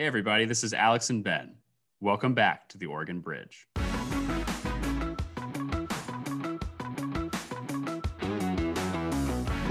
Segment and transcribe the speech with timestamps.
[0.00, 1.56] Hey, everybody, this is Alex and Ben.
[2.00, 3.68] Welcome back to the Oregon Bridge.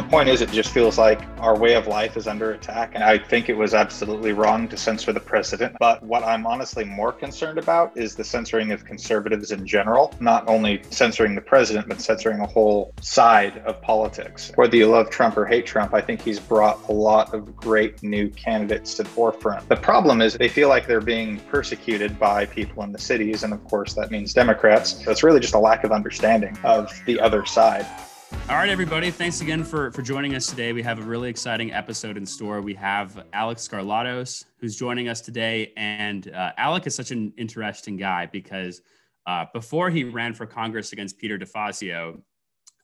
[0.09, 2.91] Point is, it just feels like our way of life is under attack.
[2.95, 5.75] And I think it was absolutely wrong to censor the president.
[5.79, 10.47] But what I'm honestly more concerned about is the censoring of conservatives in general, not
[10.47, 14.51] only censoring the president, but censoring a whole side of politics.
[14.55, 18.01] Whether you love Trump or hate Trump, I think he's brought a lot of great
[18.01, 19.69] new candidates to the forefront.
[19.69, 23.43] The problem is they feel like they're being persecuted by people in the cities.
[23.43, 25.03] And of course, that means Democrats.
[25.03, 27.85] So it's really just a lack of understanding of the other side.
[28.31, 29.09] All right, everybody.
[29.09, 30.71] Thanks again for, for joining us today.
[30.71, 32.61] We have a really exciting episode in store.
[32.61, 35.73] We have Alek Skarlatos, who's joining us today.
[35.77, 38.81] And uh, Alek is such an interesting guy because
[39.25, 42.21] uh, before he ran for Congress against Peter DeFazio,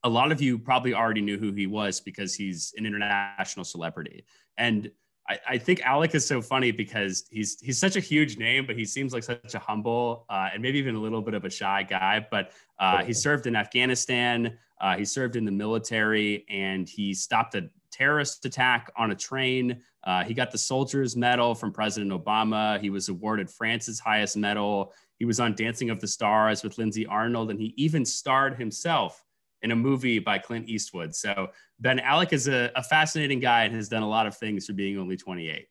[0.04, 4.26] a lot of you probably already knew who he was because he's an international celebrity.
[4.57, 4.91] And
[5.27, 8.76] I, I think Alek is so funny because he's he's such a huge name, but
[8.76, 11.49] he seems like such a humble uh, and maybe even a little bit of a
[11.49, 12.26] shy guy.
[12.29, 14.57] But uh, he served in Afghanistan.
[14.79, 19.82] Uh, he served in the military and he stopped a terrorist attack on a train.
[20.04, 22.79] Uh, he got the Soldier's Medal from President Obama.
[22.79, 24.93] He was awarded France's highest medal.
[25.17, 29.23] He was on Dancing of the Stars with Lindsay Arnold, and he even starred himself
[29.62, 31.15] in a movie by Clint Eastwood.
[31.15, 34.67] So Ben Alek is a, a fascinating guy and has done a lot of things
[34.67, 35.67] for being only 28.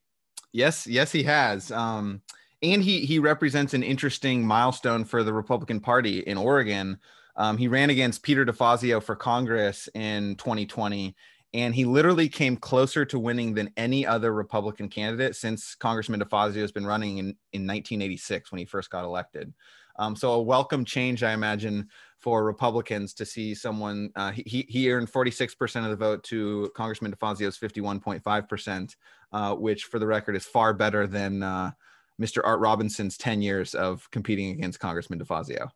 [0.53, 1.71] Yes, yes, he has.
[1.71, 2.23] Um,
[2.65, 6.99] and he he represents an interesting milestone for the Republican Party in Oregon.
[7.37, 11.15] Um, he ran against Peter DeFazio for Congress in 2020,
[11.53, 16.61] and he literally came closer to winning than any other Republican candidate since Congressman DeFazio
[16.61, 19.53] has been running in, in 1986 when he first got elected.
[19.97, 24.11] Um, so a welcome change, I imagine, for Republicans to see someone.
[24.17, 28.97] Uh, he he earned 46% of the vote to Congressman DeFazio's 51.5%,
[29.33, 31.73] uh, which, for the record, is far better than uh,
[32.21, 32.41] Mr.
[32.45, 35.69] Art Robinson's 10 years of competing against Congressman DeFazio.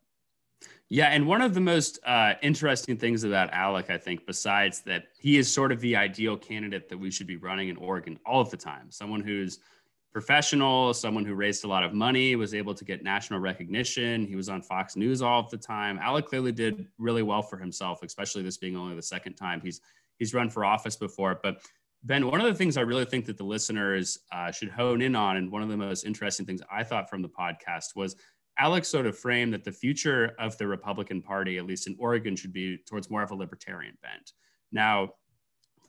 [0.91, 5.09] Yeah, and one of the most uh, interesting things about Alek, I think, besides that
[5.19, 8.41] he is sort of the ideal candidate that we should be running in Oregon all
[8.41, 9.59] of the time, someone who's
[10.11, 14.25] professional, someone who raised a lot of money, was able to get national recognition.
[14.25, 15.99] He was on Fox News all of the time.
[15.99, 19.81] Alek clearly did really well for himself, especially this being only the second time he's
[20.17, 21.39] he's run for office before.
[21.41, 21.61] But
[22.03, 25.15] Ben, one of the things I really think that the listeners uh, should hone in
[25.15, 28.15] on, and one of the most interesting things I thought from the podcast was
[28.57, 32.35] Alex sort of framed that the future of the Republican Party, at least in Oregon,
[32.35, 34.31] should be towards more of a libertarian bent.
[34.71, 35.09] Now,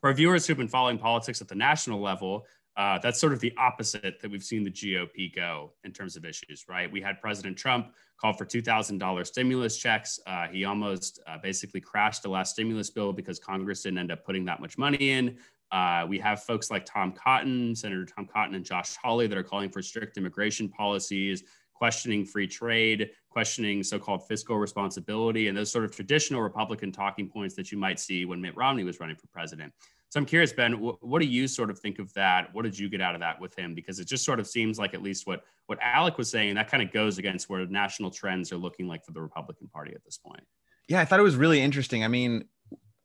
[0.00, 2.46] for viewers who've been following politics at the national level,
[2.76, 6.24] uh, that's sort of the opposite that we've seen the GOP go in terms of
[6.24, 6.90] issues, right?
[6.90, 10.18] We had President Trump call for $2,000 stimulus checks.
[10.26, 14.24] Uh, he almost uh, basically crashed the last stimulus bill because Congress didn't end up
[14.24, 15.36] putting that much money in.
[15.72, 19.42] Uh, we have folks like Tom Cotton, Senator Tom Cotton, and Josh Hawley that are
[19.42, 21.44] calling for strict immigration policies,
[21.74, 27.28] questioning free trade, questioning so called fiscal responsibility, and those sort of traditional Republican talking
[27.28, 29.72] points that you might see when Mitt Romney was running for president.
[30.10, 32.52] So I'm curious, Ben, what do you sort of think of that?
[32.52, 33.76] What did you get out of that with him?
[33.76, 36.68] Because it just sort of seems like at least what what Alek was saying, that
[36.68, 40.04] kind of goes against where national trends are looking like for the Republican Party at
[40.04, 40.42] this point.
[40.88, 42.02] Yeah, I thought it was really interesting.
[42.02, 42.44] I mean,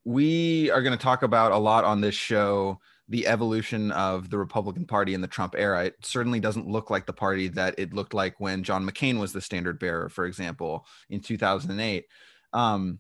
[0.06, 4.38] we are going to talk about a lot on this show the evolution of the
[4.38, 5.86] Republican Party in the Trump era.
[5.86, 9.32] It certainly doesn't look like the party that it looked like when John McCain was
[9.32, 12.06] the standard bearer, for example, in 2008.
[12.54, 13.00] Um,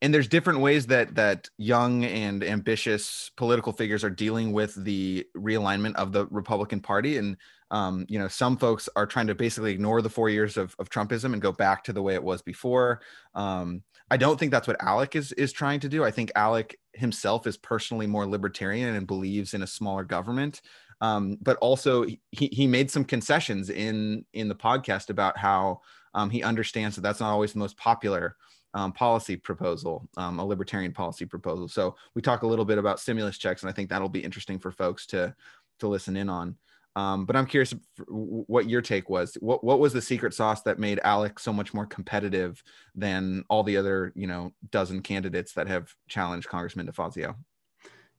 [0.00, 5.26] and there's different ways that that young and ambitious political figures are dealing with the
[5.36, 7.16] realignment of the Republican Party.
[7.16, 7.36] And
[7.70, 10.88] um, you know, some folks are trying to basically ignore the four years of, of
[10.88, 13.00] Trumpism and go back to the way it was before.
[13.34, 16.04] Um, I don't think that's what Alek is is trying to do.
[16.04, 20.62] I think Alek himself is personally more libertarian and believes in a smaller government.
[21.00, 25.80] Um, but also he, he made some concessions in in the podcast about how
[26.14, 28.36] um, he understands that that's not always the most popular
[28.78, 31.66] um, policy proposal, um, a libertarian policy proposal.
[31.66, 34.60] So we talk a little bit about stimulus checks, and I think that'll be interesting
[34.60, 35.34] for folks to
[35.80, 36.56] to listen in on.
[36.94, 37.74] Um, but I'm curious
[38.06, 39.36] what your take was.
[39.40, 42.62] What what was the secret sauce that made Alek so much more competitive
[42.94, 47.34] than all the other you know dozen candidates that have challenged Congressman DeFazio?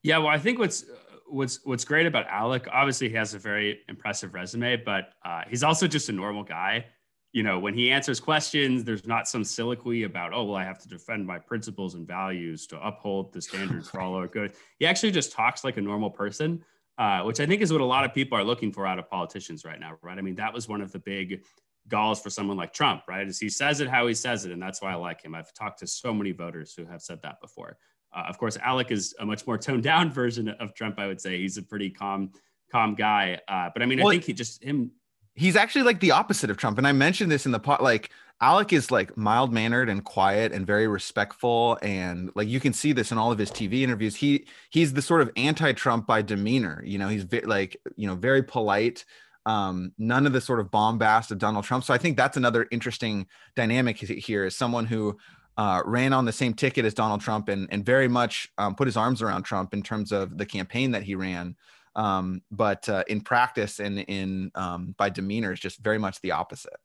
[0.03, 0.83] Yeah, well, I think what's
[1.29, 5.63] what's what's great about Alek, obviously he has a very impressive resume, but uh, he's
[5.63, 6.85] also just a normal guy.
[7.31, 10.79] You know, when he answers questions, there's not some soliloquy about, oh, well, I have
[10.79, 14.53] to defend my principles and values to uphold the standards for all our good.
[14.79, 16.63] He actually just talks like a normal person
[16.99, 19.09] uh, which I think is what a lot of people are looking for out of
[19.09, 20.17] politicians right now, right?
[20.17, 21.43] I mean, that was one of the big
[21.87, 23.25] galls for someone like Trump, right?
[23.25, 25.33] Is he says it how he says it, and that's why I like him.
[25.33, 27.77] I've talked to so many voters who have said that before.
[28.13, 30.99] Uh, of course, Alek is a much more toned down version of Trump.
[30.99, 32.31] I would say he's a pretty calm,
[32.69, 33.39] calm guy.
[33.47, 34.91] Uh, but I mean, well, I think he just him
[35.39, 36.77] he's actually like the opposite of Trump.
[36.77, 38.09] And I mentioned this in the pot, like
[38.43, 41.79] Alek is like mild mannered and quiet and very respectful.
[41.81, 44.17] And like you can see this in all of his TV interviews.
[44.17, 46.83] He he's the sort of anti-Trump by demeanor.
[46.85, 49.05] You know, he's ve- like, you know, very polite.
[49.45, 51.85] Um, none of the sort of bombast of Donald Trump.
[51.85, 53.25] So I think that's another interesting
[53.55, 55.17] dynamic here is someone who
[55.57, 58.87] uh, ran on the same ticket as Donald Trump and, and very much um, put
[58.87, 61.55] his arms around Trump in terms of the campaign that he ran.
[61.95, 66.31] Um, but uh, in practice and in um, by demeanor is just very much the
[66.31, 66.77] opposite.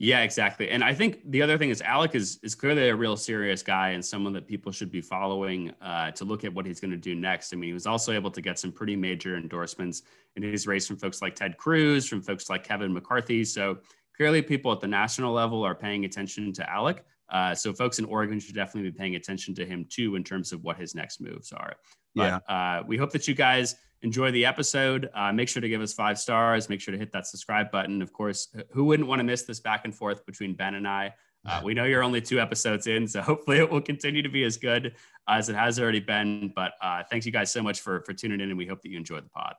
[0.00, 0.70] Yeah, exactly.
[0.70, 3.90] And I think the other thing is Alek is is clearly a real serious guy
[3.90, 6.96] and someone that people should be following uh, to look at what he's going to
[6.96, 7.52] do next.
[7.52, 10.02] I mean, he was also able to get some pretty major endorsements
[10.36, 13.44] in his race from folks like Ted Cruz, from folks like Kevin McCarthy.
[13.44, 13.78] So
[14.16, 17.00] clearly, people at the national level are paying attention to Alek.
[17.28, 20.52] Uh, so folks in Oregon should definitely be paying attention to him too in terms
[20.52, 21.74] of what his next moves are.
[22.14, 22.54] But yeah.
[22.54, 25.10] uh, we hope that you guys enjoy the episode.
[25.14, 26.68] Uh, make sure to give us five stars.
[26.68, 28.02] Make sure to hit that subscribe button.
[28.02, 31.14] Of course, who wouldn't want to miss this back and forth between Ben and I?
[31.44, 34.44] Uh, we know you're only two episodes in, so hopefully it will continue to be
[34.44, 34.94] as good
[35.28, 36.52] as it has already been.
[36.54, 38.90] But uh, thanks you guys so much for for tuning in, and we hope that
[38.90, 39.54] you enjoyed the pod.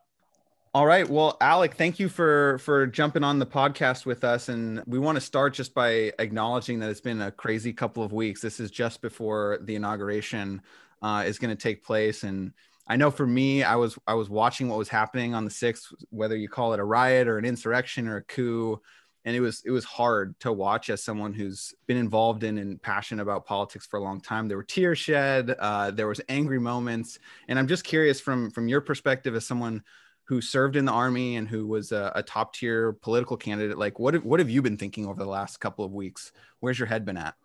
[0.72, 1.10] All right.
[1.10, 5.16] Well, Alek, thank you for for jumping on the podcast with us, and we want
[5.16, 8.42] to start just by acknowledging that it's been a crazy couple of weeks.
[8.42, 10.62] This is just before the inauguration
[11.02, 12.54] uh, is going to take place, and
[12.90, 15.94] I know for me, I was I was watching what was happening on the sixth,
[16.10, 18.82] whether you call it a riot or an insurrection or a coup,
[19.26, 22.82] and it was it was hard to watch as someone who's been involved in and
[22.82, 24.48] passionate about politics for a long time.
[24.48, 28.68] There were tears shed, uh, there was angry moments, and I'm just curious from from
[28.68, 29.84] your perspective as someone
[30.26, 33.78] who served in the army and who was a, a top tier political candidate.
[33.78, 36.32] Like, what have, what have you been thinking over the last couple of weeks?
[36.60, 37.36] Where's your head been at?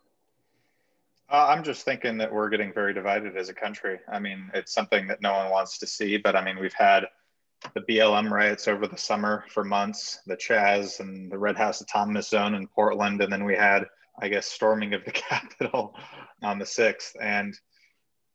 [1.31, 3.99] Uh, I'm just thinking that we're getting very divided as a country.
[4.13, 7.07] I mean, it's something that no one wants to see, but I mean, we've had
[7.73, 12.29] the BLM riots over the summer for months, the Chaz and the Red House Autonomous
[12.29, 13.87] Zone in Portland, and then we had,
[14.21, 15.95] I guess, storming of the Capitol
[16.43, 17.13] on the 6th.
[17.19, 17.59] And,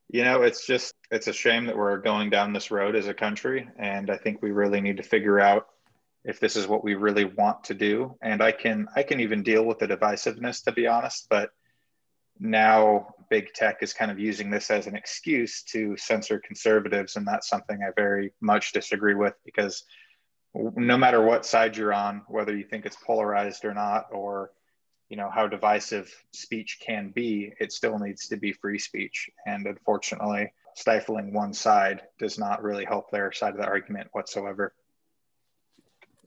[0.10, 3.14] you know, it's just, it's a shame that we're going down this road as a
[3.14, 3.70] country.
[3.78, 5.68] And I think we really need to figure out
[6.26, 8.16] if this is what we really want to do.
[8.24, 11.52] And I can, I can even deal with the divisiveness, to be honest, but
[12.40, 17.28] now big tech is kind of using this as an excuse to censor conservatives and
[17.28, 19.84] that's something i very much disagree with because
[20.56, 24.52] no matter what side you're on whether you think it's polarized or not or
[25.10, 29.30] you know how divisive speech can be it still needs to be free speech.
[29.46, 34.74] And unfortunately stifling one side does not really help their side of the argument whatsoever.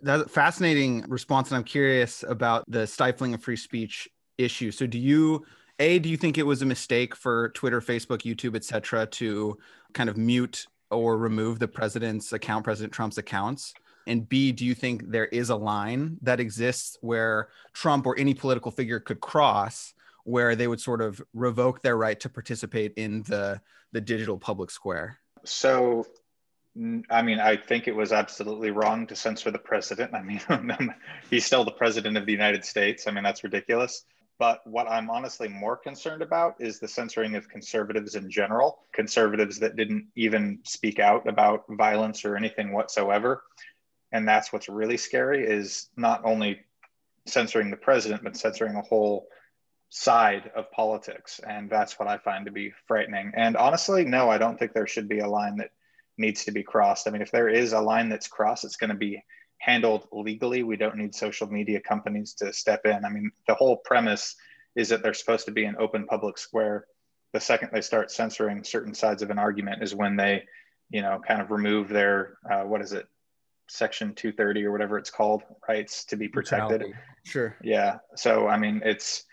[0.03, 4.73] That's a fascinating response and i'm curious about the stifling of free speech issue.
[4.73, 5.47] So do you
[5.83, 9.59] a do you think it was a mistake for twitter facebook youtube etc to
[9.93, 13.75] kind of mute or remove the president's account president trump's accounts
[14.07, 18.33] and b do you think there is a line that exists where trump or any
[18.33, 19.93] political figure could cross
[20.25, 24.71] where they would sort of revoke their right to participate in the the digital public
[24.71, 26.07] square so
[27.11, 30.15] I mean, I think it was absolutely wrong to censor the president.
[30.15, 30.41] I mean,
[31.31, 33.07] he's still the president of the United States.
[33.07, 34.07] I mean, that's ridiculous.
[34.39, 39.59] But what I'm honestly more concerned about is the censoring of conservatives in general, conservatives
[39.61, 43.45] that didn't even speak out about violence or anything whatsoever.
[44.11, 46.61] And that's what's really scary is not only
[47.27, 49.29] censoring the president, but censoring a whole
[49.91, 51.41] side of politics.
[51.47, 53.33] And that's what I find to be frightening.
[53.37, 55.71] And honestly, no, I don't think there should be a line that
[56.19, 57.07] needs to be crossed.
[57.07, 59.23] I mean, if there is a line that's crossed, it's going to be
[59.63, 60.65] handled legally.
[60.65, 63.05] We don't need social media companies to step in.
[63.05, 64.35] I mean, the whole premise
[64.75, 66.87] is that they're supposed to be an open public square.
[67.33, 70.43] The second they start censoring certain sides of an argument is when they,
[70.91, 73.07] you know, kind of remove their, uh, what is it,
[73.69, 76.93] section 230 or whatever it's called, rights to be protected.
[77.25, 77.57] Sure.
[77.63, 77.99] Yeah.
[78.17, 79.25] So, I mean, it's,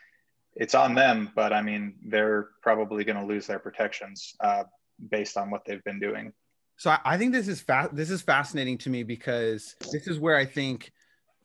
[0.56, 4.66] it's on them, but I mean, they're probably going to lose their protections uh,
[5.10, 6.34] based on what they've been doing.
[6.80, 10.18] So I, I think this is fa- this is fascinating to me because this is
[10.18, 10.94] where I think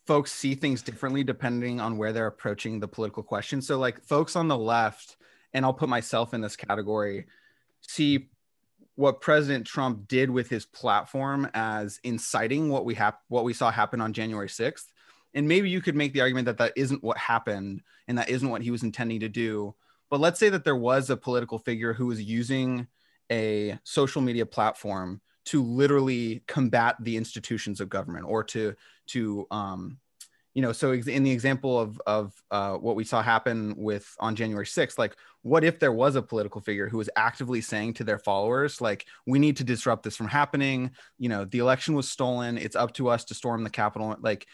[0.06, 3.60] folks see things differently depending on where they're approaching the political question.
[3.60, 5.16] So like folks on the left,
[5.52, 7.26] and I'll put myself in this category,
[7.80, 8.28] see
[8.94, 13.72] what President Trump did with his platform as inciting what we have what we saw
[13.72, 14.86] happen on January 6th.
[15.34, 18.48] And maybe you could make the argument that that isn't what happened and that isn't
[18.48, 19.74] what he was intending to do.
[20.10, 22.86] But let's say that there was a political figure who was using
[23.30, 28.74] a social media platform to literally combat the institutions of government or to
[29.08, 29.98] to um,
[30.54, 34.34] you know so in the example of of uh, what we saw happen with on
[34.34, 38.02] january 6th like what if there was a political figure who was actively saying to
[38.02, 40.90] their followers like we need to disrupt this from happening.
[41.18, 42.56] You know the election was stolen.
[42.56, 44.16] It's up to us to storm the capitol.
[44.20, 44.46] Like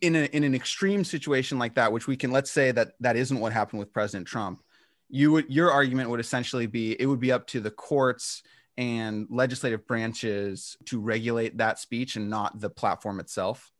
[0.00, 3.16] in, a, in an extreme situation like that, which we can let's say that that
[3.16, 4.62] isn't what happened with President Trump,
[5.08, 8.42] you would your argument would essentially be it would be up to the courts
[8.76, 13.72] and legislative branches to regulate that speech and not the platform itself.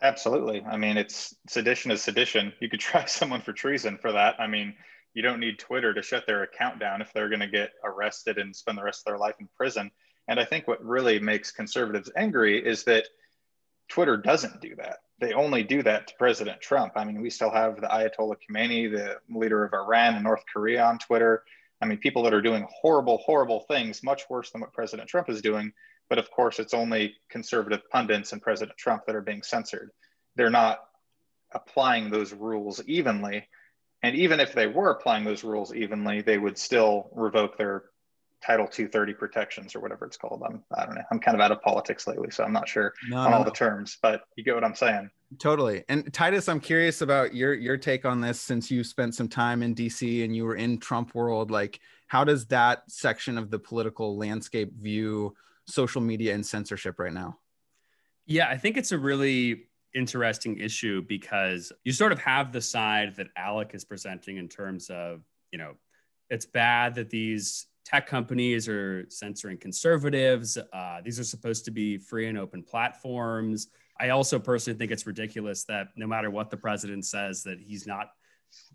[0.00, 0.62] Absolutely.
[0.62, 2.52] I mean, it's sedition is sedition.
[2.60, 4.36] You could try someone for treason for that.
[4.38, 4.74] I mean,
[5.14, 8.38] you don't need Twitter to shut their account down if they're going to get arrested
[8.38, 9.90] and spend the rest of their life in prison.
[10.28, 13.06] And I think what really makes conservatives angry is that
[13.88, 14.98] Twitter doesn't do that.
[15.18, 16.92] They only do that to President Trump.
[16.96, 20.84] I mean, we still have the Ayatollah Khomeini, the leader of Iran and North Korea,
[20.84, 21.42] on Twitter.
[21.80, 25.28] I mean, people that are doing horrible, horrible things, much worse than what President Trump
[25.28, 25.72] is doing.
[26.08, 29.90] But of course, it's only conservative pundits and President Trump that are being censored.
[30.36, 30.80] They're not
[31.52, 33.48] applying those rules evenly.
[34.02, 37.84] And even if they were applying those rules evenly, they would still revoke their
[38.46, 40.42] Title 230 protections or whatever it's called.
[40.46, 41.02] I'm, I don't know.
[41.10, 43.38] I'm kind of out of politics lately, so I'm not sure no, on no.
[43.38, 45.10] all the terms, but you get what I'm saying.
[45.40, 45.82] Totally.
[45.88, 49.64] And Titus, I'm curious about your your take on this since you spent some time
[49.64, 51.50] in DC and you were in Trump world.
[51.50, 55.34] Like, how does that section of the political landscape view
[55.66, 57.38] social media and censorship right now?
[58.26, 63.16] Yeah, I think it's a really interesting issue because you sort of have the side
[63.16, 65.74] that Alek is presenting in terms of, you know,
[66.30, 70.58] it's bad that these tech companies are censoring conservatives.
[70.72, 73.68] Uh, these are supposed to be free and open platforms.
[73.98, 77.86] I also personally think it's ridiculous that no matter what the president says, that he's
[77.86, 78.08] not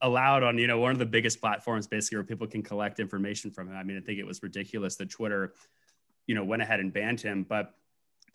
[0.01, 3.51] allowed on you know one of the biggest platforms basically where people can collect information
[3.51, 3.75] from him.
[3.75, 5.53] I mean, I think it was ridiculous that Twitter,
[6.25, 7.45] you know, went ahead and banned him.
[7.47, 7.73] But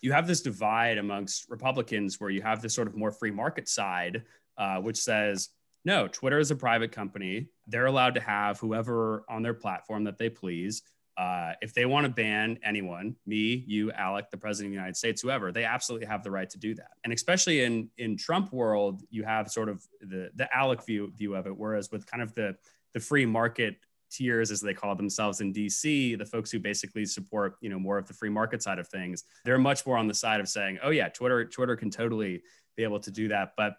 [0.01, 3.67] you have this divide amongst Republicans where you have this sort of more free market
[3.67, 4.23] side,
[4.59, 5.49] uh, which says
[5.87, 7.47] no, Twitter is a private company.
[7.65, 10.83] They're allowed to have whoever on their platform that they please.
[11.17, 14.97] Uh, if they want to ban anyone, me, you, Alek, the president of the United
[14.97, 16.91] States, whoever, they absolutely have the right to do that.
[17.05, 21.35] And especially in in Trump world, you have sort of the the Alek view view
[21.35, 21.57] of it.
[21.57, 22.57] Whereas with kind of the
[22.93, 23.77] the free market
[24.11, 27.97] tiers as they call themselves in DC, the folks who basically support, you know, more
[27.97, 30.79] of the free market side of things, they're much more on the side of saying,
[30.83, 32.43] oh yeah, Twitter, Twitter can totally
[32.75, 33.53] be able to do that.
[33.57, 33.77] But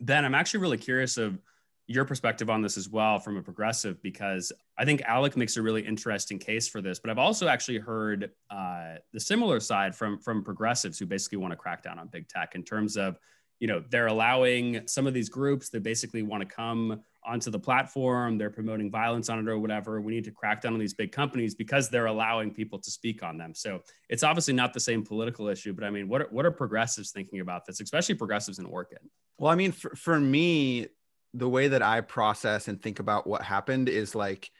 [0.00, 1.38] Ben, I'm actually really curious of
[1.86, 5.62] your perspective on this as well from a progressive because I think Alek makes a
[5.62, 7.00] really interesting case for this.
[7.00, 11.50] But I've also actually heard uh, the similar side from from progressives who basically want
[11.50, 13.18] to crack down on big tech in terms of
[13.58, 17.58] you know they're allowing some of these groups that basically want to come onto the
[17.58, 20.00] platform they're promoting violence on it or whatever.
[20.00, 23.22] We need to crack down on these big companies because they're allowing people to speak
[23.22, 23.54] on them.
[23.54, 26.50] So it's obviously not the same political issue but i mean what are, what are
[26.50, 28.98] progressives thinking about this especially progressives in oregon?
[29.38, 30.88] Well i mean for, for me
[31.34, 34.50] the way that i process and think about what happened is like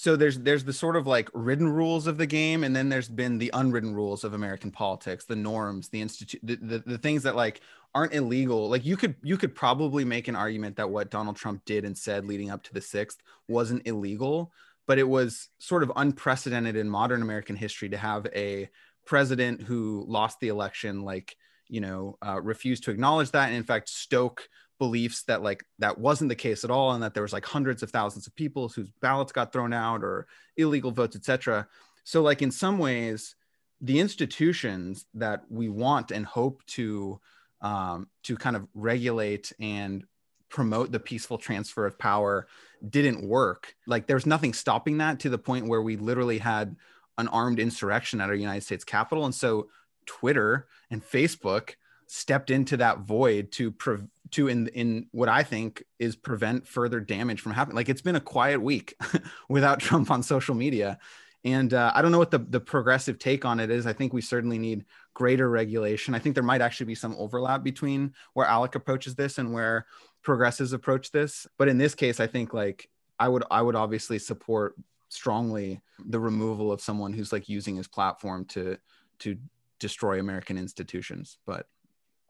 [0.00, 3.10] so there's there's the sort of like written rules of the game and then there's
[3.10, 7.22] been the unwritten rules of american politics the norms the institute the, the, the things
[7.22, 7.60] that like
[7.94, 8.70] aren't illegal.
[8.70, 11.98] Like you could you could probably make an argument that what donald trump did and
[11.98, 14.52] said leading up to the sixth wasn't illegal
[14.86, 18.70] but it was sort of unprecedented in modern american history to have a
[19.04, 21.36] president who lost the election like
[21.68, 24.48] you know uh, refused to acknowledge that and in fact stoke
[24.80, 27.84] beliefs that like that wasn't the case at all and that there was like hundreds
[27.84, 31.68] of thousands of people whose ballots got thrown out or illegal votes etc
[32.02, 33.36] so like in some ways
[33.80, 37.20] the institutions that we want and hope to
[37.62, 40.04] um, to kind of regulate and
[40.48, 42.46] promote the peaceful transfer of power
[42.88, 43.74] didn't work.
[43.86, 46.74] Like there's nothing stopping that to the point where we literally had
[47.18, 49.24] an armed insurrection at our united states capitol.
[49.24, 49.68] And so
[50.06, 51.74] twitter and facebook
[52.12, 56.98] stepped into that void to pre- to in in what I think is prevent further
[56.98, 57.76] damage from happening.
[57.76, 58.96] Like it's been a quiet week
[59.48, 60.98] without Trump on social media,
[61.44, 63.86] and uh, I don't know what the the progressive take on it is.
[63.86, 66.14] I think we certainly need greater regulation.
[66.14, 69.86] I think there might actually be some overlap between where Alek approaches this and where
[70.22, 71.46] progressives approach this.
[71.58, 72.88] But in this case, I think like
[73.20, 74.74] I would I would obviously support
[75.10, 78.78] strongly the removal of someone who's like using his platform to
[79.20, 79.36] to
[79.78, 81.38] destroy American institutions.
[81.46, 81.66] But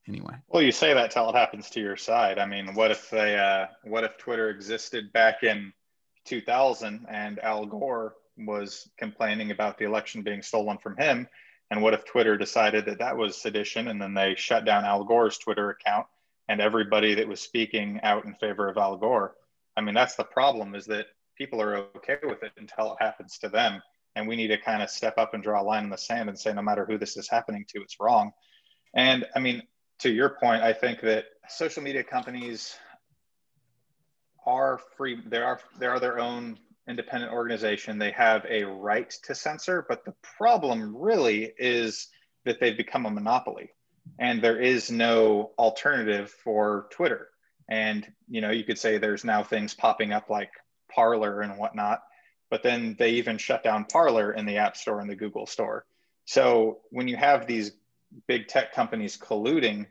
[0.08, 0.34] anyway.
[0.48, 2.38] Well, you say that till it happens to your side.
[2.38, 5.72] I mean, what if they, uh, what if Twitter existed back in
[6.26, 11.28] 2000 and Al Gore was complaining about the election being stolen from him?
[11.70, 15.04] And what if Twitter decided that that was sedition and then they shut down Al
[15.04, 16.06] Gore's Twitter account
[16.48, 19.36] and everybody that was speaking out in favor of Al Gore?
[19.76, 21.06] I mean, that's the problem is that
[21.38, 23.80] people are okay with it until it happens to them.
[24.16, 26.28] And we need to kind of step up and draw a line in the sand
[26.28, 28.32] and say, no matter who this is happening to, it's wrong.
[28.94, 29.62] And I mean,
[30.00, 32.76] to your point, I think that social media companies
[34.46, 35.20] are free.
[35.26, 37.98] They are they are their own independent organization.
[37.98, 42.08] They have a right to censor, but the problem really is
[42.44, 43.70] that they've become a monopoly.
[44.18, 47.28] and there is no alternative for Twitter.
[47.68, 50.50] And you know, you could say there's now things popping up like
[50.92, 52.02] Parler and whatnot,
[52.50, 55.84] but then they even shut down Parler in the App Store and the Google Store.
[56.24, 57.72] So when you have these
[58.26, 59.86] big tech companies colluding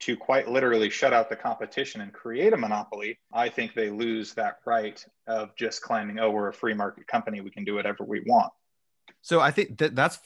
[0.00, 4.32] to quite literally shut out the competition and create a monopoly, I think they lose
[4.34, 8.04] that right of just claiming, oh, we're a free market company, we can do whatever
[8.04, 8.50] we want.
[9.20, 10.18] So I think that that's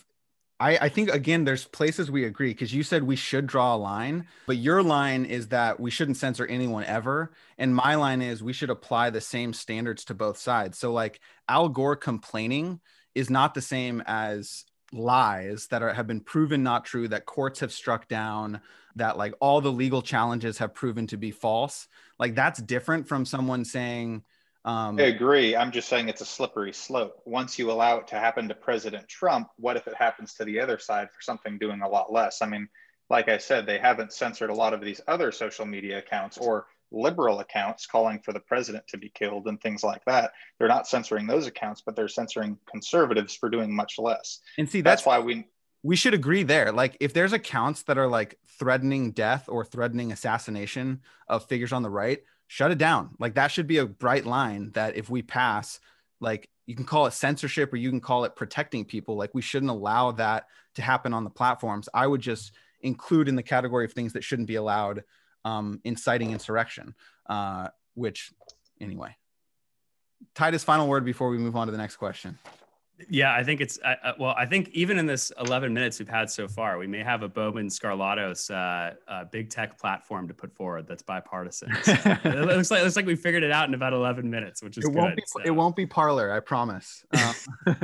[0.61, 3.77] I, I think again there's places we agree because you said we should draw a
[3.77, 8.43] line but your line is that we shouldn't censor anyone ever and my line is
[8.43, 12.81] we should apply the same standards to both sides so like al gore complaining
[13.17, 17.61] is not the same as lies that are, have been proven not true that courts
[17.61, 18.61] have struck down
[18.97, 23.25] that like all the legal challenges have proven to be false like that's different from
[23.25, 24.23] someone saying
[24.67, 25.55] um, I agree.
[25.55, 27.21] I'm just saying it's a slippery slope.
[27.27, 30.59] Once you allow it to happen to President Trump, what if it happens to the
[30.59, 32.41] other side for something doing a lot less?
[32.41, 32.69] I mean,
[33.11, 36.67] like I said, they haven't censored a lot of these other social media accounts or
[36.95, 40.33] liberal accounts calling for the president to be killed and things like that.
[40.59, 44.41] They're not censoring those accounts, but they're censoring conservatives for doing much less.
[44.59, 45.47] And see, that's, that's why we
[45.83, 46.73] we should agree there.
[46.73, 51.83] Like, if there's accounts that are like threatening death or threatening assassination of figures on
[51.83, 53.11] the right, shut it down.
[53.19, 55.81] Like that should be a bright line that if we pass,
[56.21, 59.17] like you can call it censorship or you can call it protecting people.
[59.17, 60.47] Like we shouldn't allow that
[60.77, 61.89] to happen on the platforms.
[61.93, 65.03] I would just include in the category of things that shouldn't be allowed
[65.45, 66.95] um, inciting insurrection,
[67.27, 68.33] uh, which
[68.81, 69.17] anyway.
[70.35, 72.39] Titus, final word before we move on to the next question.
[73.11, 74.35] Yeah, I think it's uh, well.
[74.39, 77.29] I think even in this 11 minutes we've had so far, we may have a
[77.29, 81.71] Bowman Skarlatos uh, uh, big tech platform to put forward that's bipartisan.
[81.85, 81.93] So
[82.25, 84.79] it looks like it looks like we figured it out in about 11 minutes, which
[84.79, 85.41] is it good, won't be so.
[85.45, 87.05] it won't be Parler, I promise.
[87.13, 87.35] Um,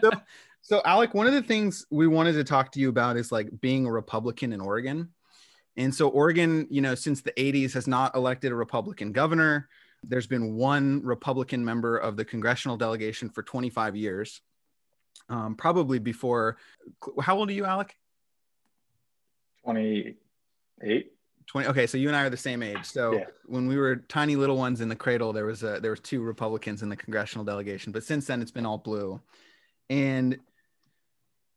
[0.00, 0.10] so,
[0.62, 3.60] so, Alek, one of the things we wanted to talk to you about is like
[3.60, 5.10] being a Republican in Oregon,
[5.76, 9.68] and so Oregon, you know, since the 80s has not elected a Republican governor.
[10.02, 14.40] There's been one Republican member of the congressional delegation for 25 years,
[15.28, 16.56] um, probably before.
[17.20, 17.90] How old are you, Alek?
[19.64, 21.12] 28.
[21.46, 23.24] 20 okay so you and i are the same age so yeah.
[23.46, 26.22] when we were tiny little ones in the cradle there was a there was two
[26.22, 29.20] republicans in the congressional delegation but since then it's been all blue
[29.88, 30.38] and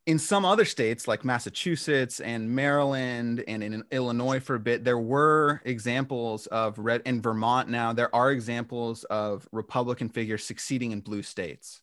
[0.05, 4.97] in some other states like Massachusetts and Maryland and in Illinois for a bit, there
[4.97, 10.99] were examples of red in Vermont now, there are examples of Republican figures succeeding in
[10.99, 11.81] blue states.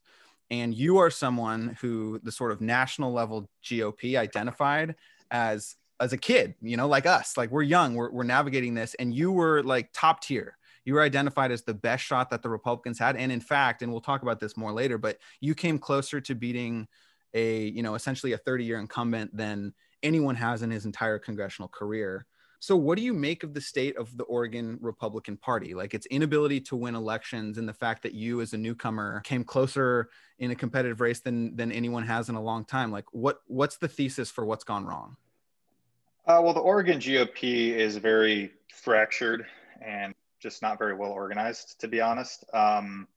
[0.51, 4.97] And you are someone who the sort of national level GOP identified
[5.31, 8.95] as as a kid, you know, like us, like we're young, we're, we're navigating this,
[8.95, 10.57] and you were like top tier.
[10.87, 13.17] You were identified as the best shot that the Republicans had.
[13.17, 16.35] And in fact, and we'll talk about this more later, but you came closer to
[16.35, 16.89] beating
[17.35, 21.69] a you know essentially a 30 year incumbent than anyone has in his entire congressional
[21.69, 22.27] career.
[22.63, 25.73] So, what do you make of the state of the Oregon Republican Party?
[25.73, 29.45] Like its inability to win elections and the fact that you, as a newcomer, came
[29.45, 32.93] closer in a competitive race than than anyone has in a long time.
[32.93, 35.17] Like, what what's the thesis for what's gone wrong?
[36.27, 39.47] Uh, well, the Oregon GOP is very fractured
[39.81, 42.45] and just not very well organized, to be honest.
[42.53, 43.09] Um,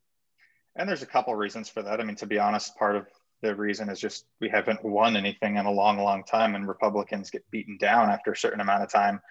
[0.77, 1.99] and there's a couple reasons for that.
[1.99, 3.07] I mean, to be honest, part of
[3.43, 7.29] the reason is just we haven't won anything in a long, long time, and Republicans
[7.29, 9.21] get beaten down after a certain amount of time.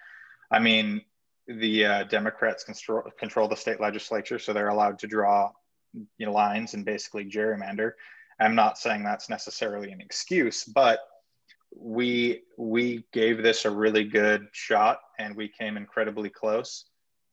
[0.51, 1.01] I mean,
[1.47, 5.51] the uh, Democrats control, control the state legislature, so they're allowed to draw
[5.93, 7.93] you know, lines and basically gerrymander.
[8.39, 10.99] I'm not saying that's necessarily an excuse, but
[11.75, 16.85] we we gave this a really good shot and we came incredibly close.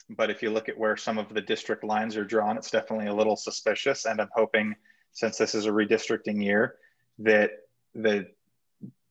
[0.08, 3.06] But if you look at where some of the district lines are drawn, it's definitely
[3.06, 4.06] a little suspicious.
[4.06, 4.74] And I'm hoping
[5.12, 6.76] since this is a redistricting year,
[7.18, 7.50] that
[7.94, 8.28] the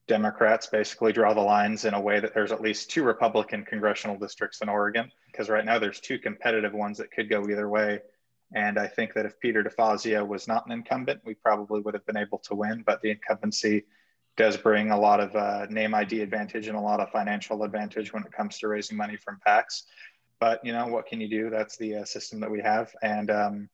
[0.07, 4.17] Democrats basically draw the lines in a way that there's at least two Republican congressional
[4.17, 7.99] districts in Oregon, because right now there's two competitive ones that could go either way.
[8.53, 12.05] And I think that if Peter DeFazio was not an incumbent, we probably would have
[12.07, 12.83] been able to win.
[12.83, 13.85] But the incumbency
[14.35, 18.11] does bring a lot of uh, name ID advantage and a lot of financial advantage
[18.11, 19.83] when it comes to raising money from PACs.
[20.39, 21.49] But you know what can you do?
[21.49, 23.69] That's the uh, system that we have, and um,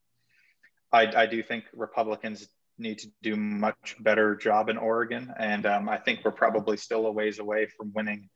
[0.96, 5.90] I, I do think Republicans need to do much better job in Oregon, and um,
[5.90, 8.30] I think we're probably still a ways away from winning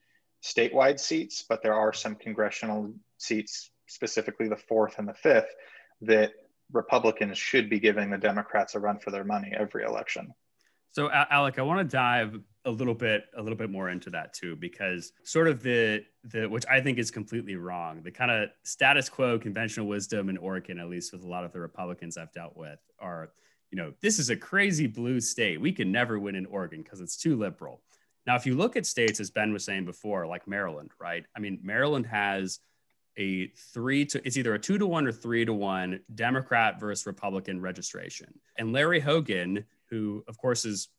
[0.44, 5.50] statewide seats, but there are some congressional seats, specifically the fourth and the fifth,
[6.02, 6.32] that
[6.72, 10.34] Republicans should be giving the Democrats a run for their money every election.
[10.92, 14.34] So, Alek, I want to dive a little bit, a little bit more into that
[14.34, 18.02] too, because sort of the the which I think is completely wrong.
[18.04, 21.52] The kind of status quo, conventional wisdom in Oregon, at least with a lot of
[21.52, 23.32] the Republicans I've dealt with, are
[23.72, 25.62] you know this is a crazy blue state.
[25.62, 27.82] We can never win in Oregon because it's too liberal.
[28.28, 31.24] Now, if you look at states, as Ben was saying before, like Maryland, right?
[31.36, 32.60] I mean, Maryland has
[33.18, 37.06] a three to it's either a two to one or three to one Democrat versus
[37.06, 38.34] Republican registration.
[38.58, 40.90] And Larry Hogan, who of course is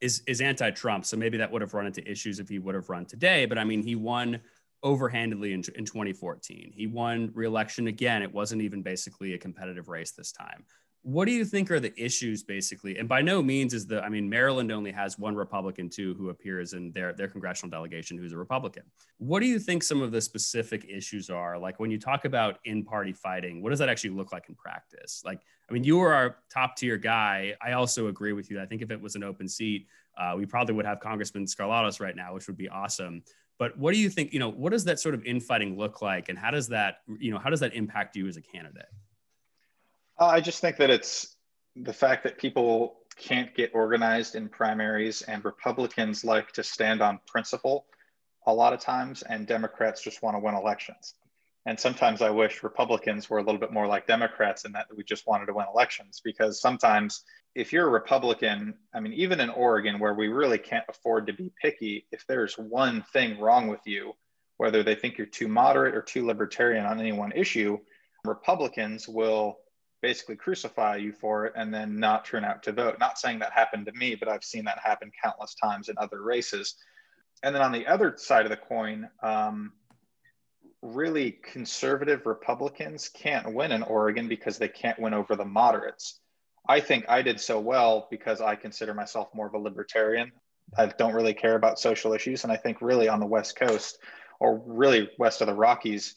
[0.00, 2.88] is is anti-Trump, so maybe that would have run into issues if he would have
[2.88, 3.46] run today.
[3.46, 4.40] But I mean, he won
[4.84, 6.72] overhandedly in, in 2014.
[6.74, 8.22] He won re-election again.
[8.22, 10.64] It wasn't even basically a competitive race this time
[11.02, 12.98] what do you think are the issues basically?
[12.98, 16.30] And by no means is the i mean maryland only has one republican too who
[16.30, 18.82] appears in their their congressional delegation who's a republican.
[19.18, 21.58] What do you think some of the specific issues are?
[21.58, 24.56] Like when you talk about in party fighting what does that actually look like in
[24.56, 25.22] practice?
[25.24, 27.54] Like i mean you are our top tier guy.
[27.62, 28.60] I also agree with you.
[28.60, 29.86] I think if it was an open seat
[30.18, 33.22] uh, we probably would have congressman skarlatos right now which would be awesome.
[33.58, 36.28] But what do you think you know what does that sort of infighting look like?
[36.28, 38.88] And how does that you know how does that impact you as a candidate
[40.18, 41.36] Uh, I just think that it's
[41.74, 47.20] the fact that people can't get organized in primaries and Republicans like to stand on
[47.26, 47.86] principle
[48.46, 51.14] a lot of times, and Democrats just want to win elections.
[51.66, 55.02] And sometimes I wish Republicans were a little bit more like Democrats in that we
[55.02, 57.24] just wanted to win elections because sometimes
[57.56, 61.32] if you're a Republican, I mean, even in Oregon, where we really can't afford to
[61.32, 64.12] be picky, if there's one thing wrong with you,
[64.58, 67.78] whether they think you're too moderate or too libertarian on any one issue,
[68.24, 69.58] Republicans will
[70.06, 72.96] basically crucify you for it and then not turn out to vote.
[73.00, 76.22] Not saying that happened to me, but I've seen that happen countless times in other
[76.22, 76.76] races.
[77.42, 79.72] And then on the other side of the coin, um,
[80.80, 86.20] really conservative Republicans can't win in Oregon because they can't win over the moderates.
[86.68, 90.30] I think I did so well because I consider myself more of a libertarian.
[90.78, 92.44] I don't really care about social issues.
[92.44, 93.98] And I think really on the West Coast
[94.38, 96.14] or really west of the Rockies,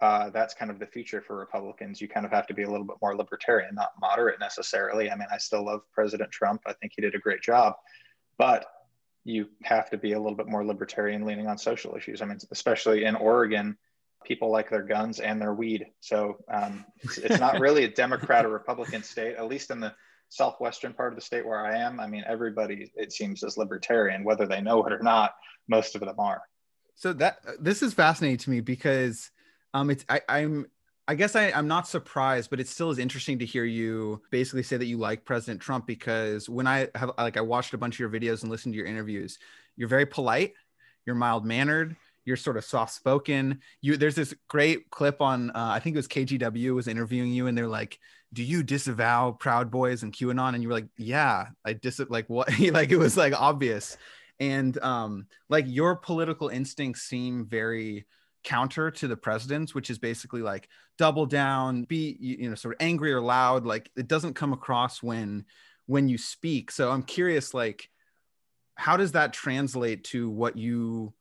[0.00, 2.00] uh, that's kind of the future for Republicans.
[2.00, 5.10] You kind of have to be a little bit more libertarian, not moderate necessarily.
[5.10, 6.62] I mean, I still love President Trump.
[6.66, 7.74] I think he did a great job,
[8.38, 8.66] but
[9.24, 12.22] you have to be a little bit more libertarian leaning on social issues.
[12.22, 13.76] I mean, especially in Oregon,
[14.24, 15.86] people like their guns and their weed.
[16.00, 19.94] So um, it's, it's not really a Democrat or Republican state, at least in the
[20.28, 22.00] southwestern part of the state where I am.
[22.00, 25.34] I mean, everybody, it seems, is libertarian, whether they know it or not.
[25.68, 26.42] Most of them are.
[26.94, 29.30] So that this is fascinating to me because
[29.76, 30.66] um, it's I, I'm
[31.08, 34.62] I guess I, I'm not surprised, but it still is interesting to hear you basically
[34.62, 37.96] say that you like President Trump because when I have like I watched a bunch
[37.96, 39.38] of your videos and listened to your interviews,
[39.76, 40.54] you're very polite,
[41.04, 43.60] you're mild mannered, you're sort of soft spoken.
[43.82, 47.46] You there's this great clip on uh, I think it was KGW was interviewing you
[47.46, 47.98] and they're like,
[48.32, 52.30] "Do you disavow Proud Boys and QAnon?" And you were like, "Yeah, I dis like
[52.30, 53.98] what?" like it was like obvious,
[54.40, 58.06] and um like your political instincts seem very
[58.46, 62.80] counter to the president's which is basically like double down be you know sort of
[62.80, 63.66] angry or loud.
[63.66, 65.44] Like it doesn't come across when
[65.86, 66.70] when you speak.
[66.70, 67.90] So i'm curious like
[68.76, 71.12] how does that translate to what you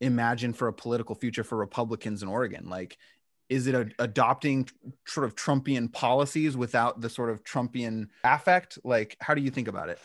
[0.00, 2.68] imagine for a political future for republicans in oregon?
[2.68, 2.96] Like
[3.50, 4.68] is it a, adopting
[5.06, 8.78] sort of trumpian policies without the sort of trumpian affect?
[8.84, 9.98] Like how do you think about it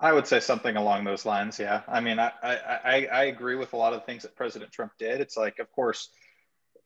[0.00, 1.58] I would say something along those lines.
[1.58, 1.82] Yeah.
[1.88, 5.20] I mean, I, I, I agree with a lot of things that President Trump did.
[5.20, 6.10] It's like, of course,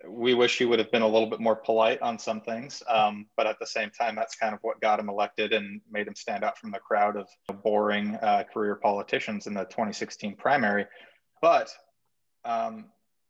[0.09, 2.83] we wish he would have been a little bit more polite on some things.
[2.89, 6.09] Um, but at the same time, that's kind of what got him elected and made
[6.09, 7.29] him stand out from the crowd of
[7.63, 10.87] boring uh, career politicians in the 2016 primary.
[11.41, 11.69] But
[12.45, 12.87] um,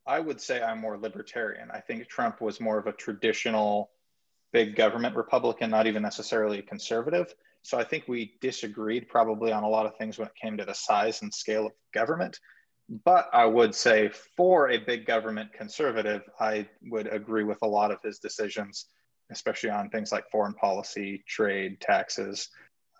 [0.07, 1.71] I would say I'm more libertarian.
[1.71, 3.90] I think Trump was more of a traditional
[4.53, 7.35] big government Republican, not even necessarily conservative.
[7.62, 10.64] So I think we disagreed probably on a lot of things when it came to
[10.64, 12.38] the size and scale of government.
[13.05, 17.90] But I would say for a big government conservative, I would agree with a lot
[17.90, 18.87] of his decisions,
[19.31, 22.48] especially on things like foreign policy, trade, taxes.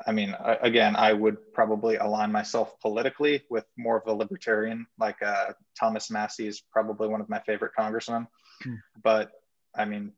[0.07, 5.21] I mean, again, I would probably align myself politically with more of a libertarian, like
[5.23, 8.27] uh, Thomas Massie is probably one of my favorite congressmen.
[8.63, 8.75] Hmm.
[9.03, 9.33] But
[9.75, 10.13] I mean,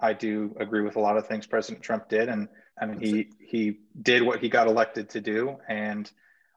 [0.00, 2.48] I do agree with a lot of things President Trump did, and
[2.78, 6.10] I mean he he did what he got elected to do, and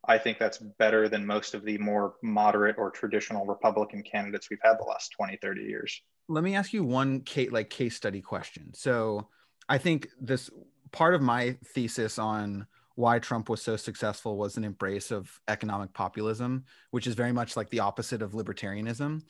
[0.07, 4.59] I think that's better than most of the more moderate or traditional Republican candidates we've
[4.63, 6.01] had the last 20, 30 years.
[6.29, 8.73] Let me ask you one case, like case study question.
[8.73, 9.27] So
[9.67, 10.49] I think this
[10.91, 15.93] part of my thesis on why Trump was so successful was an embrace of economic
[15.93, 19.21] populism, which is very much like the opposite of libertarianism.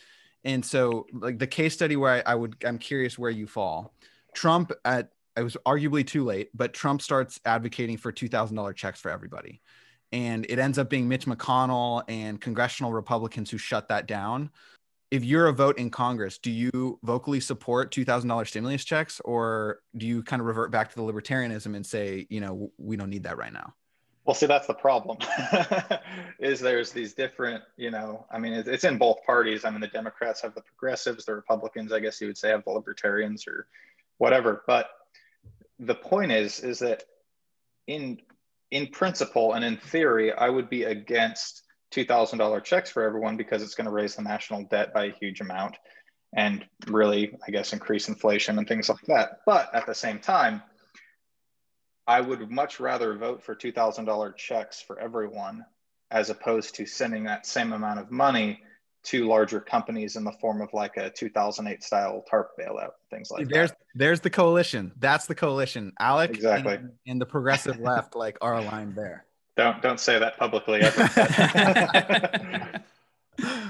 [0.46, 3.94] And so, like the case study where I, I would, I'm curious where you fall.
[4.34, 8.74] Trump at it was arguably too late, but Trump starts advocating for two thousand dollar
[8.74, 9.62] checks for everybody,
[10.12, 14.50] and it ends up being Mitch McConnell and congressional Republicans who shut that down.
[15.10, 19.22] If you're a vote in Congress, do you vocally support two thousand dollar stimulus checks,
[19.24, 22.98] or do you kind of revert back to the libertarianism and say, you know, we
[22.98, 23.74] don't need that right now?
[24.28, 25.20] Well, see, that's the problem.
[26.40, 29.64] is there's these different, you know, I mean, it's, it's in both parties.
[29.64, 32.66] I mean, the Democrats have the progressives, the Republicans, I guess you would say, have
[32.66, 33.68] the libertarians or
[34.18, 34.64] whatever.
[34.68, 34.90] But
[35.80, 37.04] the point is, is that
[37.88, 38.20] in
[38.70, 43.38] in principle and in theory, I would be against two thousand dollar checks for everyone
[43.38, 45.78] because it's going to raise the national debt by a huge amount,
[46.36, 49.40] and really, I guess, increase inflation and things like that.
[49.46, 50.62] But at the same time
[52.08, 55.66] I would much rather vote for $2,000 checks for everyone
[56.10, 58.62] as opposed to sending that same amount of money
[59.08, 63.48] to larger companies in the form of like a 2008 style TARP bailout, things like
[63.48, 63.78] there's, that.
[63.96, 64.92] There's the coalition.
[65.00, 65.94] That's the coalition.
[66.00, 66.76] Alek exactly.
[66.76, 69.26] and, and the progressive left like are aligned there.
[69.56, 71.10] Don't don't say that publicly ever.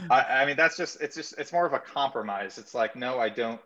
[0.09, 2.57] I, I mean, that's just it's just it's more of a compromise.
[2.57, 3.61] It's like, no, I don't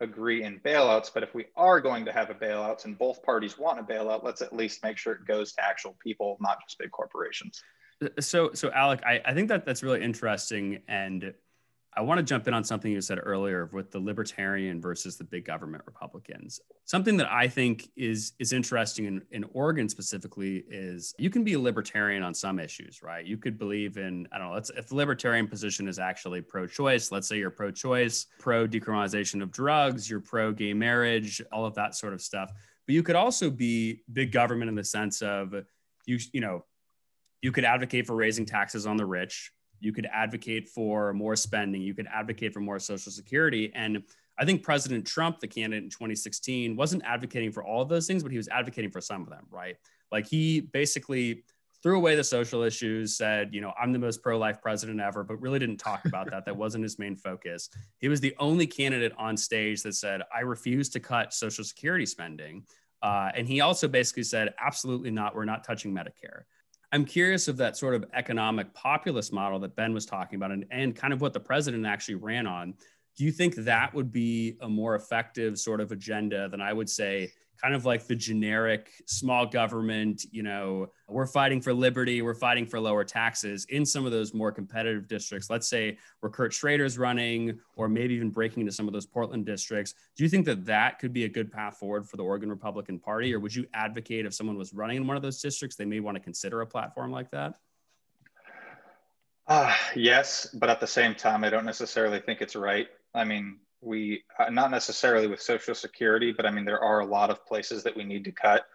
[0.00, 3.58] agree in bailouts, but if we are going to have a bailouts and both parties
[3.58, 6.78] want a bailout, let's at least make sure it goes to actual people, not just
[6.78, 7.62] big corporations.
[8.02, 11.34] Uh, so, so Alek, I, I think that that's really interesting, and
[11.98, 15.24] I want to jump in on something you said earlier with the libertarian versus the
[15.24, 16.60] big government Republicans.
[16.84, 21.54] Something that I think is is interesting in, in Oregon specifically is you can be
[21.54, 23.24] a libertarian on some issues, right?
[23.24, 27.10] You could believe in, I don't know, let's if the libertarian position is actually pro-choice,
[27.12, 32.20] let's say you're pro-choice, pro-decriminalization of drugs, you're pro-gay marriage, all of that sort of
[32.20, 32.52] stuff.
[32.86, 35.54] But you could also be big government in the sense of
[36.04, 36.62] you, you know,
[37.46, 41.82] you could advocate for raising taxes on the rich you could advocate for more spending.
[41.82, 43.72] You could advocate for more Social Security.
[43.74, 44.02] And
[44.38, 48.22] I think President Trump, the candidate in 2016, wasn't advocating for all of those things,
[48.22, 49.76] but he was advocating for some of them, right?
[50.12, 51.44] Like he basically
[51.82, 55.22] threw away the social issues, said, you know, I'm the most pro life president ever,
[55.22, 56.44] but really didn't talk about that.
[56.46, 57.68] That wasn't his main focus.
[57.98, 62.06] He was the only candidate on stage that said, I refuse to cut Social Security
[62.06, 62.64] spending.
[63.02, 65.34] Uh, and he also basically said, absolutely not.
[65.34, 66.44] We're not touching Medicare.
[66.92, 70.64] I'm curious of that sort of economic populist model that Ben was talking about and,
[70.70, 72.74] and kind of what the president actually ran on.
[73.16, 76.88] Do you think that would be a more effective sort of agenda than I would
[76.88, 82.34] say kind of like the generic small government, you know, we're fighting for liberty, we're
[82.34, 85.48] fighting for lower taxes in some of those more competitive districts.
[85.48, 89.46] Let's say where Kurt Schrader's running, or maybe even breaking into some of those Portland
[89.46, 89.94] districts.
[90.16, 92.98] Do you think that that could be a good path forward for the Oregon Republican
[92.98, 93.34] Party?
[93.34, 96.00] Or would you advocate if someone was running in one of those districts, they may
[96.00, 97.54] want to consider a platform like that?
[99.48, 102.88] Uh, yes, but at the same time, I don't necessarily think it's right.
[103.14, 107.06] I mean, we uh, not necessarily with social security but i mean there are a
[107.06, 108.66] lot of places that we need to cut.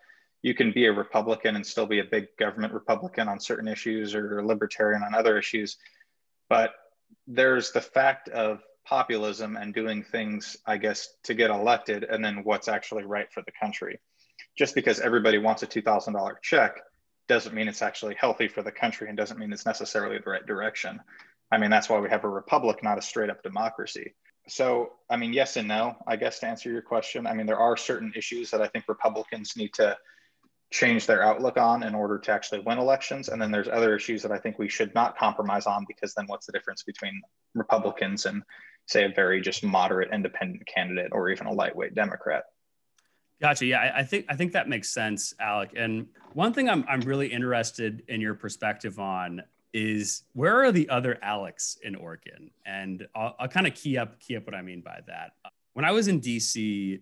[0.42, 4.16] You can be a republican and still be a big government republican on certain issues
[4.16, 5.78] or libertarian on other issues
[6.50, 6.72] but
[7.28, 12.44] there's the fact of populism and doing things i guess to get elected and then
[12.44, 14.00] what's actually right for the country.
[14.58, 16.76] Just because everybody wants a $2000 check
[17.30, 20.46] doesn't mean it's actually healthy for the country and doesn't mean it's necessarily the right
[20.46, 21.00] direction.
[21.52, 24.16] I mean that's why we have a republic not a straight up democracy
[24.48, 27.28] so, I mean, yes and no, I guess to answer your question.
[27.28, 29.98] I mean, there are certain issues that I think Republicans need to
[30.72, 33.30] change their outlook on in order to actually win elections.
[33.30, 36.26] And then there's other issues that I think we should not compromise on because then
[36.28, 37.22] what's the difference between
[37.54, 38.42] Republicans and,
[38.88, 42.46] say, a very just moderate independent candidate or even a lightweight Democrat?
[43.42, 43.66] Gotcha.
[43.66, 45.72] Yeah, I, I, think I think that makes sense, Alek.
[45.76, 49.42] And one thing I'm I'm really interested in your perspective on
[49.74, 52.52] is where are the other Alex in Oregon?
[52.66, 55.34] And I'll, I'll kind of key up key up what I mean by that.
[55.74, 57.02] When I was in DC,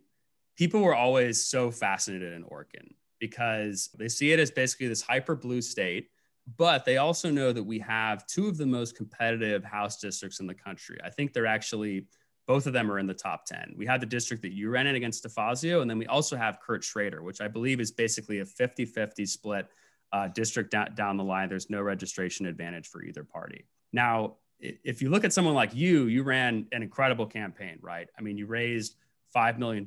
[0.56, 5.36] people were always so fascinated in Oregon because they see it as basically this hyper
[5.36, 6.10] blue state,
[6.58, 10.48] but they also know that we have two of the most competitive House districts in
[10.48, 10.98] the country.
[11.04, 12.08] I think they're actually
[12.50, 13.76] both of them are in the top 10.
[13.78, 16.60] We have the district that you ran in against DeFazio, and then we also have
[16.60, 19.68] Kurt Schrader, which I believe is basically a 50 50 split
[20.12, 23.66] uh, district da- down the line, there's no registration advantage for either party.
[23.94, 28.08] Now, if you look at someone like you, you ran an incredible campaign, right?
[28.18, 28.96] I mean, you raised
[29.36, 29.86] $5 million,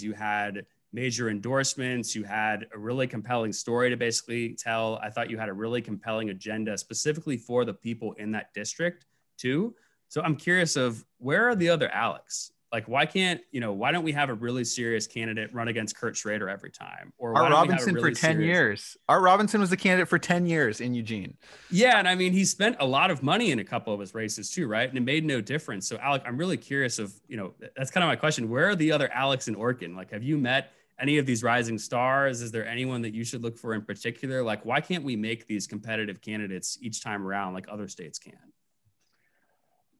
[0.00, 4.98] you had major endorsements, you had a really compelling story to basically tell.
[5.02, 9.06] I thought you had a really compelling agenda specifically for the people in that district,
[9.38, 9.74] too.
[10.08, 12.52] So I'm curious of where are the other Alex?
[12.72, 15.94] Like why can't you know why don't we have a really serious candidate run against
[15.94, 17.12] Kurt Schrader every time?
[17.18, 18.46] Or Art Robinson really for ten serious...
[18.46, 18.96] years.
[19.10, 21.36] Art Robinson was the candidate for ten years in Eugene.
[21.70, 24.14] Yeah, and I mean he spent a lot of money in a couple of his
[24.14, 24.88] races too, right?
[24.88, 25.86] And it made no difference.
[25.86, 28.48] So Alek, I'm really curious of you know that's kind of my question.
[28.48, 29.94] Where are the other Alex and Oregon?
[29.94, 32.40] Like, have you met any of these rising stars?
[32.40, 34.42] Is there anyone that you should look for in particular?
[34.42, 38.32] Like, why can't we make these competitive candidates each time around like other states can?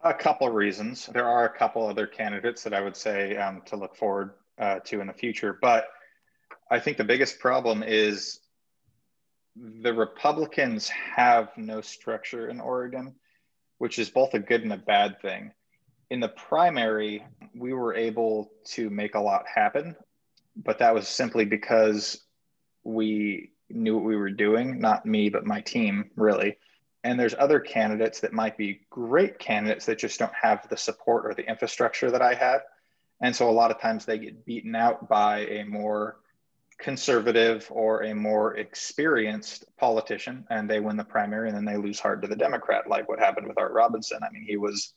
[0.04, 1.06] A couple of reasons.
[1.06, 4.80] There are a couple other candidates that I would say um, to look forward uh,
[4.80, 5.86] to in the future, but
[6.70, 8.40] I think the biggest problem is
[9.54, 13.14] the Republicans have no structure in Oregon,
[13.78, 15.52] which is both a good and a bad thing.
[16.10, 19.94] In the primary, we were able to make a lot happen,
[20.56, 22.22] but that was simply because
[22.82, 26.56] we knew what we were doing, not me, but my team, really.
[27.04, 31.26] And there's other candidates that might be great candidates that just don't have the support
[31.26, 32.60] or the infrastructure that I had.
[33.20, 36.16] And so a lot of times they get beaten out by a more
[36.78, 42.00] conservative or a more experienced politician and they win the primary and then they lose
[42.00, 44.18] hard to the Democrat, like what happened with Art Robinson.
[44.22, 44.94] I mean, he was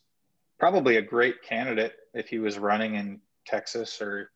[0.60, 4.32] probably a great candidate if he was running in Texas or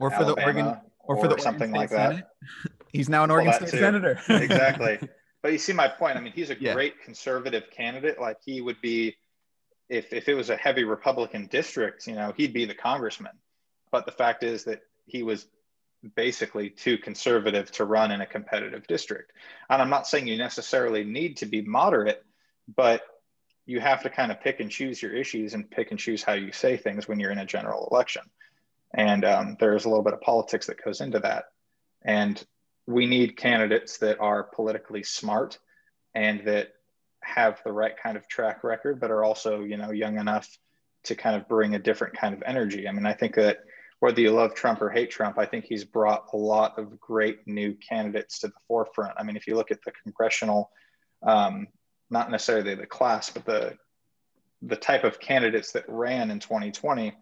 [0.00, 0.66] or for Alabama the Oregon
[1.00, 2.24] or, or for the something like Senate.
[2.64, 2.72] that.
[2.92, 4.18] He's now an Oregon well, State senator.
[4.28, 4.98] exactly.
[5.42, 6.16] But you see my point.
[6.16, 6.74] I mean, he's a yeah.
[6.74, 8.20] great conservative candidate.
[8.20, 9.16] Like he would be
[9.88, 13.32] if if it was a heavy Republican district, you know, he'd be the congressman.
[13.90, 15.46] But the fact is that he was
[16.14, 19.32] basically too conservative to run in a competitive district.
[19.68, 22.24] And I'm not saying you necessarily need to be moderate,
[22.74, 23.02] but
[23.66, 26.32] you have to kind of pick and choose your issues and pick and choose how
[26.32, 28.22] you say things when you're in a general election.
[28.94, 31.44] And um, there's a little bit of politics that goes into that.
[32.02, 32.42] And
[32.90, 35.58] we need candidates that are politically smart
[36.14, 36.72] and that
[37.22, 40.48] have the right kind of track record, but are also, you know, young enough
[41.04, 42.88] to kind of bring a different kind of energy.
[42.88, 43.60] I mean, I think that
[44.00, 47.46] whether you love Trump or hate Trump, I think he's brought a lot of great
[47.46, 49.14] new candidates to the forefront.
[49.18, 50.70] I mean, if you look at the congressional,
[51.22, 51.68] um,
[52.10, 53.76] not necessarily the class, but the
[54.62, 57.14] the type of candidates that ran in 2020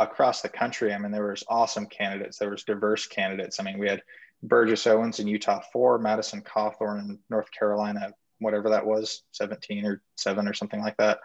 [0.00, 0.92] across the country.
[0.92, 2.38] I mean, there was awesome candidates.
[2.38, 3.60] There was diverse candidates.
[3.60, 4.02] I mean, we had
[4.46, 10.02] Burgess Owens in Utah four, Madison Cawthorn in North Carolina, whatever that was, 17 or
[10.16, 11.18] seven or something like that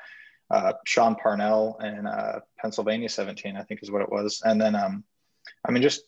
[0.51, 4.41] uh, Sean Parnell in uh, Pennsylvania 17, I think is what it was.
[4.43, 5.03] And then, um,
[5.65, 6.03] I mean, just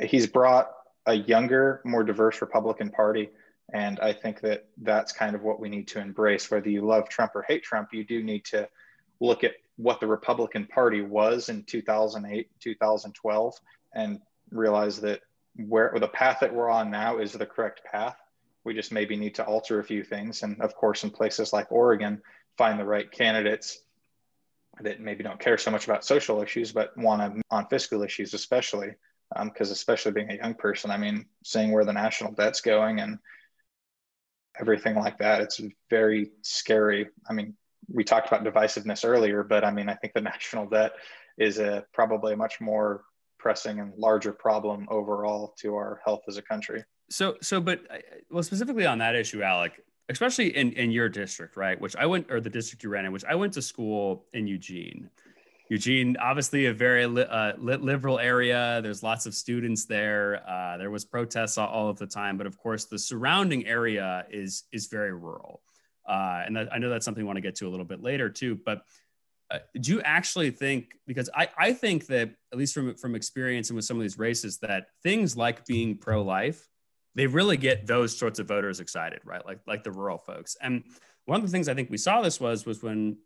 [0.00, 0.70] he's brought
[1.06, 3.30] a younger, more diverse Republican Party.
[3.72, 6.50] And I think that that's kind of what we need to embrace.
[6.50, 8.68] Whether you love Trump or hate Trump, you do need to
[9.20, 13.54] look at what the Republican Party was in 2008, 2012,
[13.92, 14.20] and
[14.52, 15.20] realize that
[15.56, 18.16] where the path that we're on now is the correct path.
[18.64, 20.42] We just maybe need to alter a few things.
[20.42, 22.22] And of course, in places like Oregon,
[22.56, 23.80] find the right candidates
[24.80, 28.34] that maybe don't care so much about social issues, but want to on fiscal issues,
[28.34, 28.94] especially
[29.42, 33.00] because um, especially being a young person, I mean, seeing where the national debt's going
[33.00, 33.18] and
[34.58, 37.08] everything like that, it's very scary.
[37.28, 37.54] I mean,
[37.92, 40.92] we talked about divisiveness earlier, but I mean, I think the national debt
[41.36, 43.04] is a probably a much more
[43.44, 46.82] pressing and larger problem overall to our health as a country.
[47.10, 47.98] So, so, but uh,
[48.30, 49.72] well, specifically on that issue, Alek,
[50.08, 51.78] especially in, in your district, right?
[51.78, 54.46] Which I went, or the district you ran in, which I went to school in
[54.46, 55.10] Eugene.
[55.68, 58.80] Eugene, obviously a very li- uh, liberal area.
[58.82, 60.42] There's lots of students there.
[60.48, 64.64] Uh, there was protests all, of the time, but of course, the surrounding area is
[64.72, 65.60] is very rural.
[66.08, 68.02] Uh, and that, I know that's something I want to get to a little bit
[68.02, 68.58] later too.
[68.64, 68.84] But
[69.54, 70.96] uh, do you actually think?
[71.06, 74.18] Because I I think that at least from from experience and with some of these
[74.18, 76.68] races, that things like being pro life
[77.14, 79.44] they really get those sorts of voters excited, right?
[79.46, 80.56] Like like the rural folks.
[80.60, 80.84] And
[81.26, 83.18] one of the things I think we saw this was was when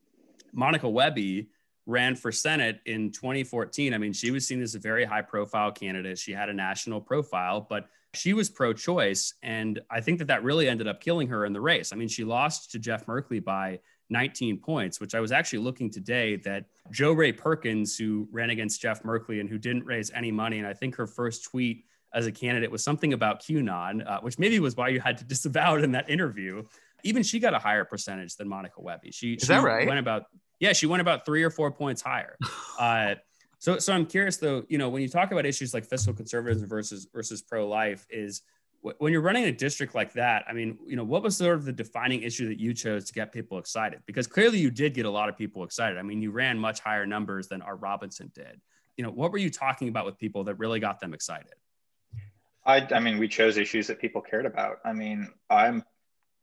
[0.53, 1.49] Monica Wehby
[1.87, 3.95] ran for Senate in 2014.
[3.95, 6.19] I mean, she was seen as a very high profile candidate.
[6.19, 9.35] She had a national profile, but she was pro choice.
[9.43, 11.93] And I think that that really ended up killing her in the race.
[11.93, 15.91] I mean, she lost to Jeff Merkley by 19 points, which I was actually looking
[15.91, 20.31] today that Jo Rae Perkins, who ran against Jeff Merkley and who didn't raise any
[20.31, 24.21] money, and I think her first tweet as a candidate was something about QAnon, uh,
[24.21, 26.63] which maybe was why you had to disavow it in that interview.
[27.05, 29.13] Even she got a higher percentage than Monica Wehby.
[29.13, 29.87] She, Is she that right?
[29.87, 30.25] Went about
[30.61, 32.37] yeah, she went about three or four points higher.
[32.79, 33.17] Uh,
[33.59, 36.69] so so I'm curious though, you know, when you talk about issues like fiscal conservatism
[36.69, 38.43] versus versus pro life, is
[38.81, 41.65] when you're running a district like that, I mean, you know, what was sort of
[41.65, 44.01] the defining issue that you chose to get people excited?
[44.07, 45.99] Because clearly you did get a lot of people excited.
[45.99, 48.61] I mean, you ran much higher numbers than Art Robinson did.
[48.97, 51.55] You know, what were you talking about with people that really got them excited?
[52.65, 54.79] I, I mean, we chose issues that people cared about.
[54.85, 55.85] I mean, I'm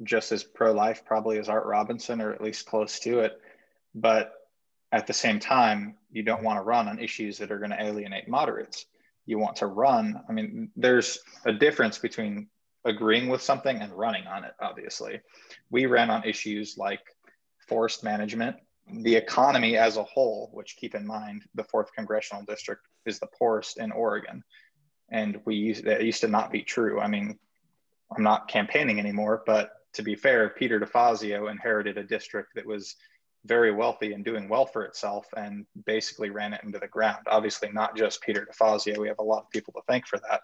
[0.04, 3.40] just as pro life probably as Art Robinson, or at least close to it.
[3.94, 4.34] But
[4.92, 7.82] at the same time, you don't want to run on issues that are going to
[7.82, 8.86] alienate moderates.
[9.26, 10.22] You want to run.
[10.30, 12.48] I mean, there's a difference between
[12.86, 15.20] agreeing with something and running on it, obviously.
[15.72, 17.02] We ran on issues like
[17.68, 18.58] forest management,
[19.02, 23.28] the economy as a whole, which keep in mind the fourth congressional district is the
[23.40, 24.44] poorest in Oregon
[25.10, 27.00] and we used that used to not be true.
[27.00, 27.38] I mean,
[28.16, 32.96] I'm not campaigning anymore, but to be fair, Peter DeFazio inherited a district that was
[33.46, 37.26] very wealthy and doing well for itself and basically ran it into the ground.
[37.28, 38.98] Obviously, not just Peter DeFazio.
[38.98, 40.42] We have a lot of people to thank for that.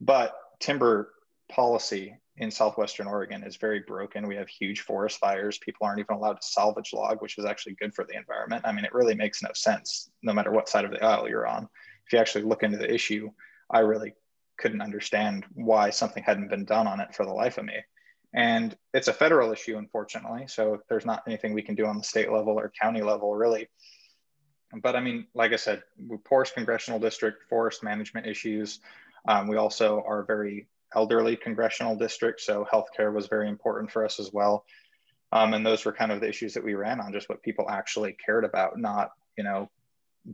[0.00, 1.12] But timber
[1.50, 4.26] policy in southwestern Oregon is very broken.
[4.26, 5.58] We have huge forest fires.
[5.58, 8.62] People aren't even allowed to salvage log, which is actually good for the environment.
[8.64, 11.46] I mean, it really makes no sense, no matter what side of the aisle you're
[11.46, 11.68] on.
[12.06, 13.30] If you actually look into the issue,
[13.70, 14.14] I really
[14.58, 17.74] couldn't understand why something hadn't been done on it for the life of me.
[18.34, 20.46] And it's a federal issue, unfortunately.
[20.48, 23.68] So there's not anything we can do on the state level or county level, really.
[24.80, 25.82] But I mean, like I said,
[26.24, 28.80] poorest congressional district, forest management issues.
[29.28, 34.18] Um, we also are very elderly congressional district, so healthcare was very important for us
[34.18, 34.64] as well.
[35.30, 37.68] Um, and those were kind of the issues that we ran on, just what people
[37.68, 39.70] actually cared about, not you know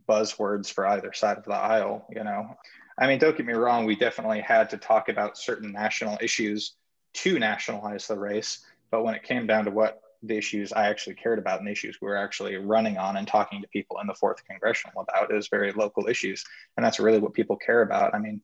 [0.09, 2.07] buzzwords for either side of the aisle.
[2.11, 2.57] You know,
[2.97, 6.77] I mean, don't get me wrong, we definitely had to talk about certain national issues
[7.15, 11.15] to nationalize the race, but when it came down to what the issues I actually
[11.15, 14.07] cared about and the issues we were actually running on and talking to people in
[14.07, 16.45] the fourth congressional about is very local issues.
[16.77, 18.15] And that's really what people care about.
[18.15, 18.41] I mean,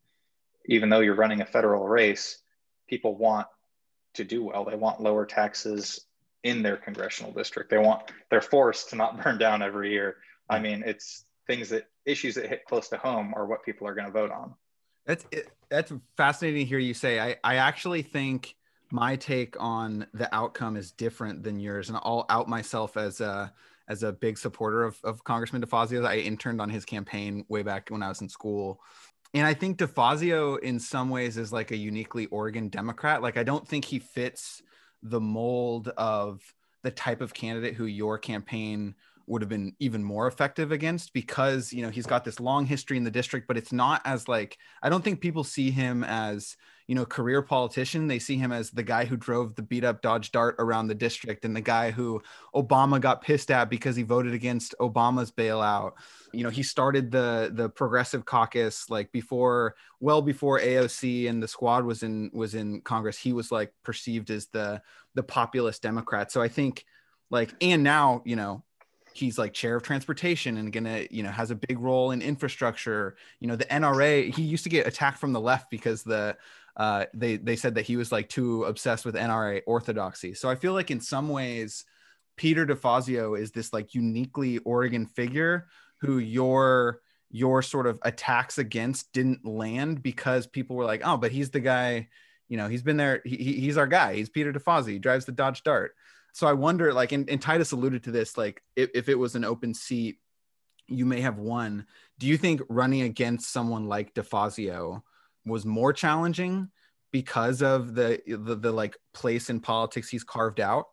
[0.67, 2.39] even though you're running a federal race,
[2.89, 3.47] people want
[4.15, 4.65] to do well.
[4.65, 6.07] They want lower taxes
[6.45, 7.71] in their congressional district.
[7.71, 10.17] They want their forest to not burn down every year.
[10.49, 13.95] I mean, it's things that issues that hit close to home are what people are
[13.95, 14.55] going to vote on.
[15.07, 17.21] That's it, that's fascinating to hear you say.
[17.21, 18.55] I I actually think
[18.91, 23.53] my take on the outcome is different than yours, and I'll out myself as a
[23.89, 26.07] as a big supporter of, of Congressman DeFazio.
[26.07, 28.81] I interned on his campaign way back when I was in school,
[29.35, 33.21] and I think DeFazio, in some ways, is like a uniquely Oregon Democrat.
[33.21, 34.63] Like, I don't think he fits
[35.03, 36.41] the mold of
[36.83, 38.95] the type of candidate who your campaign
[39.27, 42.97] would have been even more effective against because you know he's got this long history
[42.97, 46.57] in the district but it's not as like i don't think people see him as
[46.87, 48.07] you know career politician.
[48.07, 50.95] They see him as the guy who drove the beat up dodge dart around the
[50.95, 52.23] district and the guy who
[52.55, 55.93] obama got pissed at because he voted against obama's bailout.
[56.33, 61.49] You know he started the the progressive caucus like before well before aoc and the
[61.49, 63.19] squad was in was in congress.
[63.19, 64.83] He was like perceived as the
[65.15, 66.33] the populist democrat.
[66.33, 66.85] So i think
[67.31, 68.63] like and now you know
[69.15, 73.17] he's like chair of transportation and gonna you know has a big role in infrastructure.
[73.41, 76.37] You know the nra he used to get attacked from the left because the
[76.77, 80.35] uh, they they said that he was like too obsessed with nra orthodoxy.
[80.35, 81.85] So i feel like in some ways
[82.37, 85.69] peter defazio is this like uniquely oregon figure
[86.01, 87.01] who your
[87.31, 91.61] your sort of attacks against didn't land because people were like oh but he's the
[91.61, 92.09] guy
[92.49, 94.15] you know he's been there he, he's our guy.
[94.15, 94.89] He's peter defazio.
[94.89, 95.95] He drives the dodge dart
[96.35, 99.37] so I wonder, like, and, and Titus alluded to this, like, if, if it was
[99.37, 100.19] an open seat,
[100.89, 101.87] you may have won.
[102.19, 105.03] Do you think running against someone like DeFazio
[105.47, 106.71] was more challenging
[107.13, 110.87] because of the, the, the like place in politics he's carved out?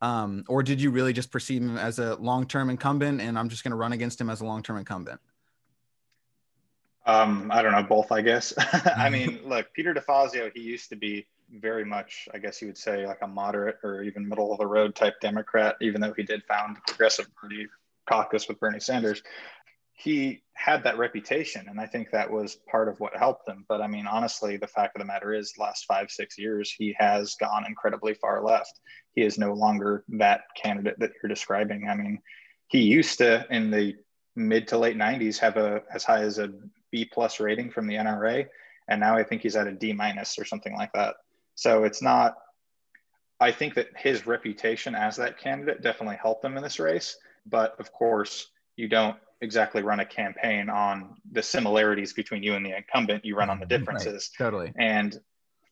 [0.00, 3.64] Um, or did you really just perceive him as a long-term incumbent and I'm just
[3.64, 5.20] going to run against him as a long-term incumbent?
[7.04, 8.54] Um, I don't know, both, I guess.
[8.96, 12.78] I mean, look, Peter DeFazio, he used to be very much, I guess you would
[12.78, 16.22] say, like a moderate or even middle of the road type Democrat, even though he
[16.22, 17.66] did found the Progressive Party
[18.08, 19.22] caucus with Bernie Sanders.
[19.92, 23.64] He had that reputation, and I think that was part of what helped him.
[23.68, 26.94] But I mean, honestly, the fact of the matter is, last five, six years, he
[26.98, 28.80] has gone incredibly far left.
[29.14, 31.88] He is no longer that candidate that you're describing.
[31.88, 32.20] I mean,
[32.68, 33.96] he used to, in the
[34.36, 36.52] mid to late 90s, have a as high as a
[36.92, 38.46] B plus rating from the NRA,
[38.88, 41.16] and now I think he's at a D minus or something like that.
[41.58, 42.36] So it's not,
[43.40, 47.16] I think that his reputation as that candidate definitely helped him in this race.
[47.46, 48.46] But of course,
[48.76, 53.24] you don't exactly run a campaign on the similarities between you and the incumbent.
[53.24, 53.76] You run on the mm-hmm.
[53.76, 54.30] differences.
[54.38, 54.72] Right, totally.
[54.78, 55.18] And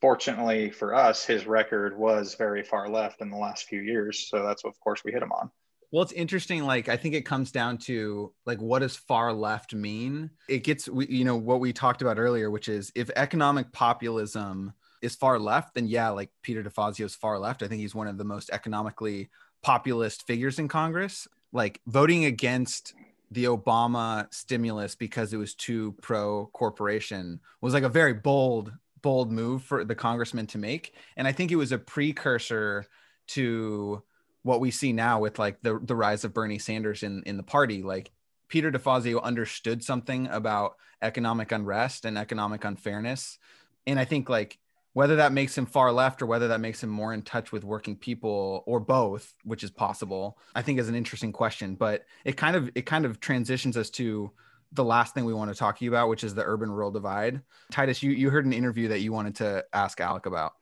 [0.00, 4.28] fortunately for us, his record was very far left in the last few years.
[4.28, 5.52] So that's what, of course, we hit him on.
[5.92, 6.64] Well, it's interesting.
[6.64, 10.30] Like, I think it comes down to like, what does far left mean?
[10.48, 14.72] It gets, you know, what we talked about earlier, which is if economic populism
[15.02, 17.62] is far left, then yeah, like Peter DeFazio is far left.
[17.62, 19.30] I think he's one of the most economically
[19.62, 21.28] populist figures in Congress.
[21.52, 22.94] Like voting against
[23.30, 28.72] the Obama stimulus because it was too pro corporation was like a very bold,
[29.02, 30.94] bold move for the congressman to make.
[31.16, 32.86] And I think it was a precursor
[33.28, 34.02] to
[34.42, 37.42] what we see now with like the, the rise of Bernie Sanders in, in the
[37.42, 37.82] party.
[37.82, 38.12] Like
[38.48, 43.38] Peter DeFazio understood something about economic unrest and economic unfairness.
[43.86, 44.58] And I think like
[44.96, 47.64] whether that makes him far left or whether that makes him more in touch with
[47.64, 52.36] working people or both which is possible i think is an interesting question but it
[52.36, 54.30] kind of it kind of transitions us to
[54.72, 56.90] the last thing we want to talk to you about which is the urban rural
[56.90, 57.42] divide.
[57.70, 60.54] Titus you you heard an interview that you wanted to ask alek about.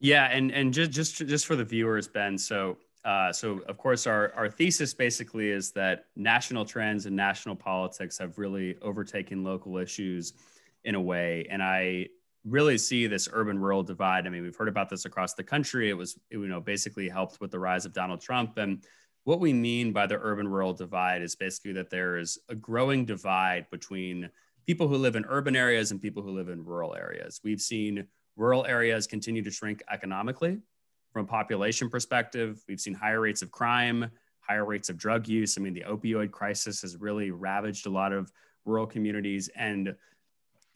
[0.00, 4.06] Yeah and and just just just for the viewers ben so uh, so of course
[4.08, 9.76] our, our thesis basically is that national trends and national politics have really overtaken local
[9.78, 10.32] issues
[10.82, 12.06] in a way and i
[12.48, 14.26] really see this urban rural divide.
[14.26, 15.90] I mean, we've heard about this across the country.
[15.90, 18.56] It was, you know, basically helped with the rise of Donald Trump.
[18.56, 18.84] And
[19.24, 23.04] what we mean by the urban rural divide is basically that there is a growing
[23.04, 24.30] divide between
[24.66, 27.40] people who live in urban areas and people who live in rural areas.
[27.42, 30.58] We've seen rural areas continue to shrink economically
[31.12, 32.62] from a population perspective.
[32.68, 35.58] We've seen higher rates of crime, higher rates of drug use.
[35.58, 38.30] I mean, the opioid crisis has really ravaged a lot of
[38.64, 39.48] rural communities.
[39.56, 39.96] And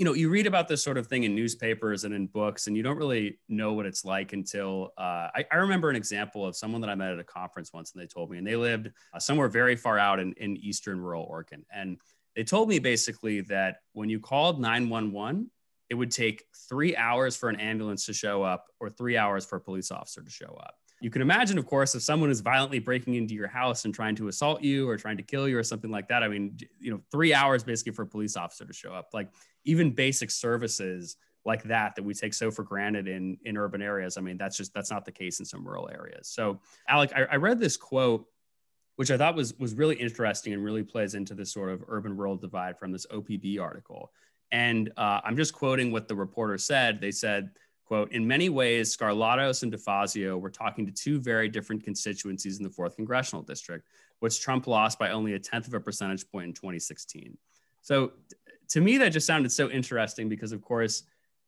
[0.01, 2.75] you know, you read about this sort of thing in newspapers and in books, and
[2.75, 6.57] you don't really know what it's like until uh, I, I, remember an example of
[6.57, 8.91] someone that I met at a conference once, and they told me, and they lived
[9.13, 11.67] uh, somewhere very far out in, in eastern rural Oregon.
[11.71, 11.99] And
[12.35, 15.51] they told me basically that when you called 911,
[15.91, 19.57] it would take three hours for an ambulance to show up or three hours for
[19.57, 20.77] a police officer to show up.
[21.03, 24.15] You can imagine, of course, if someone is violently breaking into your house and trying
[24.17, 26.23] to assault you or trying to kill you or something like that.
[26.23, 29.09] I mean, you know, three hours basically for a police officer to show up.
[29.15, 29.29] Like
[29.65, 34.17] even basic services like that that we take so for granted in in urban areas.
[34.17, 36.29] I mean, that's just that's not the case in some rural areas.
[36.29, 38.27] So, Alek, I, I read this quote,
[38.97, 42.17] which I thought was was really interesting and really plays into this sort of urban
[42.17, 44.13] rural divide from this OPB article.
[44.53, 47.01] And uh, I'm just quoting what the reporter said.
[47.01, 47.51] They said
[47.91, 52.63] Quote, in many ways, Skarlatos and DeFazio were talking to two very different constituencies in
[52.63, 53.89] the fourth congressional district,
[54.21, 57.37] which Trump lost by only a tenth of a percentage point in 2016.
[57.83, 58.13] So
[58.71, 61.03] to me, that just sounded so interesting because, of course,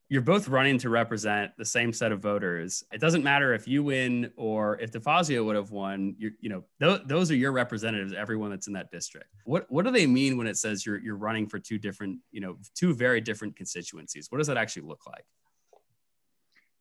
[0.08, 2.84] you're both running to represent the same set of voters.
[2.92, 6.14] It doesn't matter if you win or if DeFazio would have won.
[6.18, 8.12] You, know, th- those are your representatives.
[8.12, 9.28] Everyone that's in that district.
[9.44, 12.42] What what do they mean when it says you're you're running for two different, you
[12.42, 14.26] know, two very different constituencies?
[14.30, 15.24] What does that actually look like?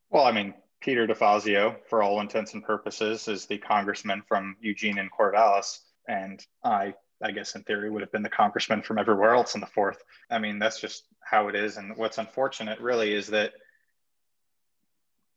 [0.10, 4.98] Well, I mean, Peter DeFazio, for all intents and purposes, is the congressman from Eugene
[4.98, 5.78] and Corvallis.
[6.08, 9.62] And I, I guess in theory, would have been the congressman from everywhere else in
[9.62, 10.04] the fourth.
[10.30, 11.78] I mean, that's just how it is.
[11.78, 13.54] And what's unfortunate really is that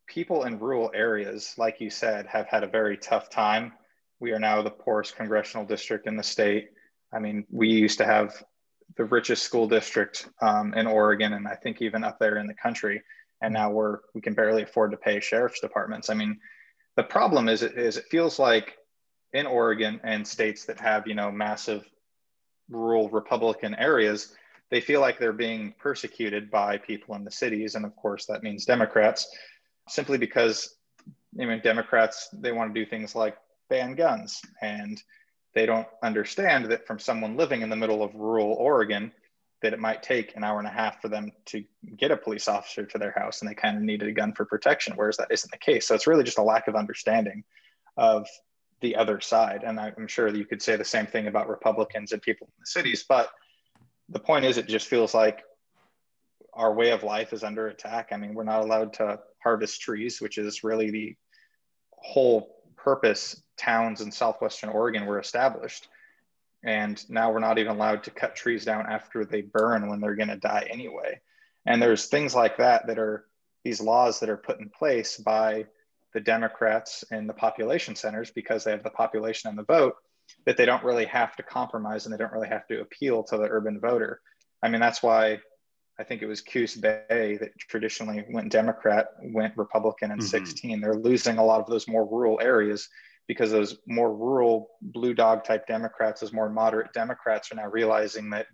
[0.06, 3.72] people in rural areas, like you said, have had a very tough time.
[4.20, 6.70] We are now the poorest congressional district in the state.
[7.12, 8.34] I mean, we used to have
[8.96, 12.54] the richest school district um, in Oregon, and I think even up there in the
[12.54, 13.02] country
[13.44, 16.10] and now we're we can barely afford to pay sheriff's departments.
[16.10, 16.38] I mean,
[16.96, 18.76] the problem is is it feels like
[19.34, 21.84] in Oregon and states that have you know massive
[22.70, 24.34] rural Republican areas,
[24.70, 28.42] they feel like they're being persecuted by people in the cities, and of course that
[28.42, 29.28] means Democrats,
[29.88, 30.76] simply because
[31.38, 33.36] I mean Democrats they want to do things like
[33.68, 35.02] ban guns and
[35.54, 39.12] they don't understand that from someone living in the middle of rural Oregon,
[39.62, 41.64] that it might take an hour and a half for them to
[41.96, 44.44] get a police officer to their house and they kind of needed a gun for
[44.44, 45.86] protection, whereas that isn't the case.
[45.86, 47.44] So it's really just a lack of understanding
[47.96, 48.26] of
[48.84, 49.62] the other side.
[49.64, 52.66] And I'm sure you could say the same thing about Republicans and people in the
[52.66, 53.04] cities.
[53.08, 53.30] But
[54.10, 55.42] the point is, it just feels like
[56.52, 58.10] our way of life is under attack.
[58.12, 61.16] I mean, we're not allowed to harvest trees, which is really the
[61.90, 65.88] whole purpose towns in southwestern Oregon were established
[66.62, 70.14] and now we're not even allowed to cut trees down after they burn when they're
[70.14, 71.18] going to die anyway
[71.64, 73.24] and there's things like that that are
[73.64, 75.64] these laws that are put in place by
[76.14, 79.94] the democrats in the population centers because they have the population and the vote
[80.46, 83.36] that they don't really have to compromise and they don't really have to appeal to
[83.36, 84.20] the urban voter
[84.62, 85.38] i mean that's why
[85.98, 90.26] i think it was Coos Bay that traditionally went democrat went republican in mm-hmm.
[90.26, 92.88] 16 they're losing a lot of those more rural areas
[93.26, 98.30] because those more rural blue dog type Democrats, those more moderate Democrats are now realizing
[98.30, 98.46] that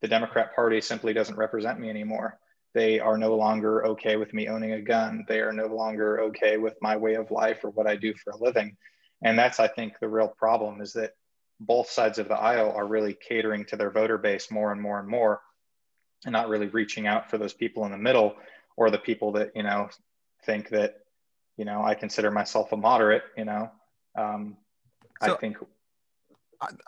[0.00, 2.38] the Democrat Party simply doesn't represent me anymore.
[2.74, 5.24] They are no longer okay with me owning a gun.
[5.28, 8.30] They are no longer okay with my way of life or what I do for
[8.30, 8.76] a living.
[9.22, 11.12] And that's, I think, the real problem is that
[11.60, 15.00] both sides of the aisle are really catering to their voter base more and more
[15.00, 15.40] and more
[16.24, 18.36] and not really reaching out for those people in the middle
[18.76, 19.88] or the people that, you know,
[20.44, 21.00] think that,
[21.56, 23.70] you know, I consider myself a moderate, you know,
[24.16, 24.56] um,
[25.22, 25.56] so I think.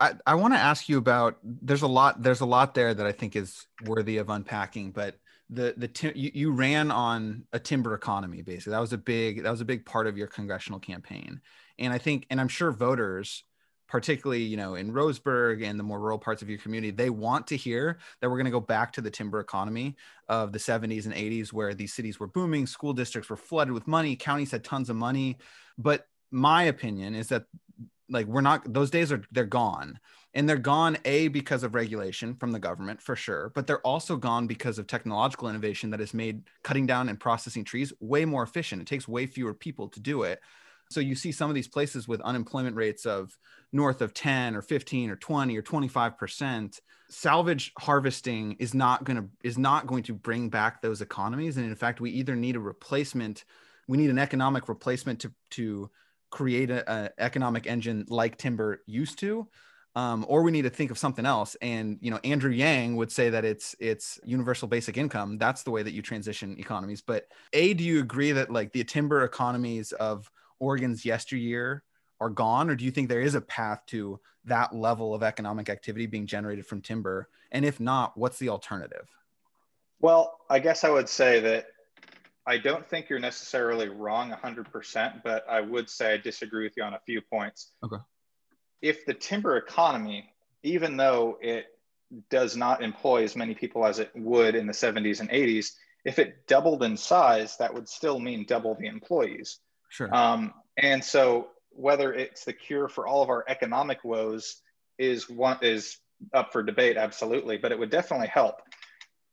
[0.01, 3.07] I, I want to ask you about there's a lot there's a lot there that
[3.07, 5.20] I think is worthy of unpacking, but
[5.53, 8.73] the the you, you ran on a timber economy basically.
[8.73, 11.41] That was a big that was a big part of your congressional campaign,
[11.79, 13.45] and I think and I'm sure voters
[13.89, 17.49] particularly you know in roseburg and the more rural parts of your community they want
[17.49, 19.97] to hear that we're going to go back to the timber economy
[20.29, 23.89] of the 70s and 80s where these cities were booming school districts were flooded with
[23.89, 25.39] money counties had tons of money.
[25.77, 27.45] But my opinion is that
[28.09, 29.99] like we're not those days are they're gone
[30.35, 34.17] and they're gone a because of regulation from the government for sure but they're also
[34.17, 38.43] gone because of technological innovation that has made cutting down and processing trees way more
[38.43, 40.41] efficient it takes way fewer people to do it
[40.91, 43.37] So you see some of these places with unemployment rates of
[43.73, 46.81] north of 10 or 15 or 20 or 25%.
[47.09, 51.67] Salvage harvesting is not going to is not going to bring back those economies and
[51.67, 53.45] in fact we either need a replacement
[53.89, 55.91] we need an economic replacement to to
[56.31, 59.49] create an economic engine like timber used to
[59.97, 61.57] um, or we need to think of something else.
[61.61, 65.39] And you know, Andrew Yang would say that it's it's universal basic income.
[65.39, 67.03] That's the way that you transition economies.
[67.03, 70.31] But a, do you agree that like the timber economies of
[70.61, 71.83] Oregon's yesteryear
[72.21, 75.69] are gone, or do you think there is a path to that level of economic
[75.69, 77.29] activity being generated from timber?
[77.51, 79.09] And if not, what's the alternative?
[80.01, 81.67] Well, I guess I would say that
[82.47, 86.85] I don't think you're necessarily wrong 100%, but I would say I disagree with you
[86.85, 87.73] on a few points.
[87.85, 87.99] Okay
[88.83, 90.31] if the timber economy,
[90.63, 91.67] even though it
[92.29, 95.73] does not employ as many people as it would in the 70s and 80s,
[96.05, 99.59] if it doubled in size, that would still mean double the employees.
[99.91, 100.15] Sure.
[100.15, 104.63] Um, and so whether it's the cure for all of our economic woes
[104.99, 105.99] is one is
[106.35, 108.57] up for debate, absolutely, but it would definitely help.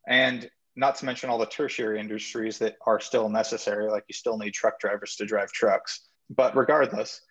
[0.07, 4.37] And not to mention all the tertiary industries that are still necessary, like you still
[4.37, 6.01] need truck drivers to drive trucks.
[6.29, 7.21] But regardless,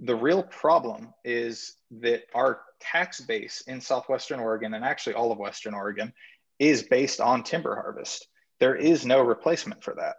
[0.00, 5.38] the real problem is that our tax base in southwestern Oregon and actually all of
[5.38, 6.12] western Oregon
[6.58, 8.26] is based on timber harvest.
[8.60, 10.16] There is no replacement for that.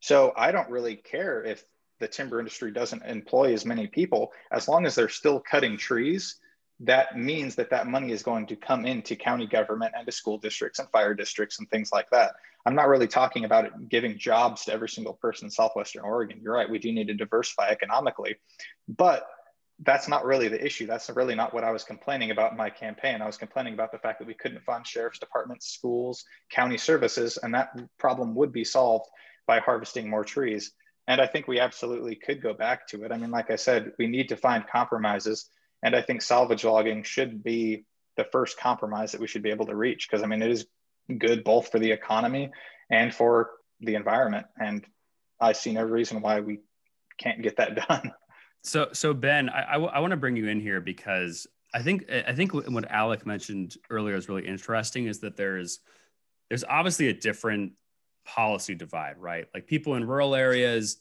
[0.00, 1.64] So I don't really care if
[2.00, 6.36] the timber industry doesn't employ as many people as long as they're still cutting trees
[6.80, 10.38] that means that that money is going to come into county government and to school
[10.38, 12.34] districts and fire districts and things like that.
[12.66, 16.40] I'm not really talking about it giving jobs to every single person in Southwestern Oregon.
[16.42, 18.36] You're right, we do need to diversify economically,
[18.88, 19.26] but
[19.80, 20.86] that's not really the issue.
[20.86, 23.22] That's really not what I was complaining about in my campaign.
[23.22, 27.38] I was complaining about the fact that we couldn't fund sheriff's departments, schools, county services,
[27.40, 29.06] and that problem would be solved
[29.46, 30.72] by harvesting more trees.
[31.06, 33.12] And I think we absolutely could go back to it.
[33.12, 35.48] I mean, like I said, we need to find compromises
[35.82, 37.84] and I think salvage logging should be
[38.16, 40.66] the first compromise that we should be able to reach because I mean, it is
[41.16, 42.50] good both for the economy
[42.90, 43.50] and for
[43.80, 44.46] the environment.
[44.60, 44.84] And
[45.40, 46.60] I see no reason why we
[47.18, 48.12] can't get that done.
[48.64, 51.82] So, so Ben, I, I, w- I want to bring you in here because I
[51.82, 55.06] think I think what Alek mentioned earlier is really interesting.
[55.06, 55.80] Is that there's
[56.48, 57.72] there's obviously a different
[58.24, 59.46] policy divide, right?
[59.52, 61.00] Like people in rural areas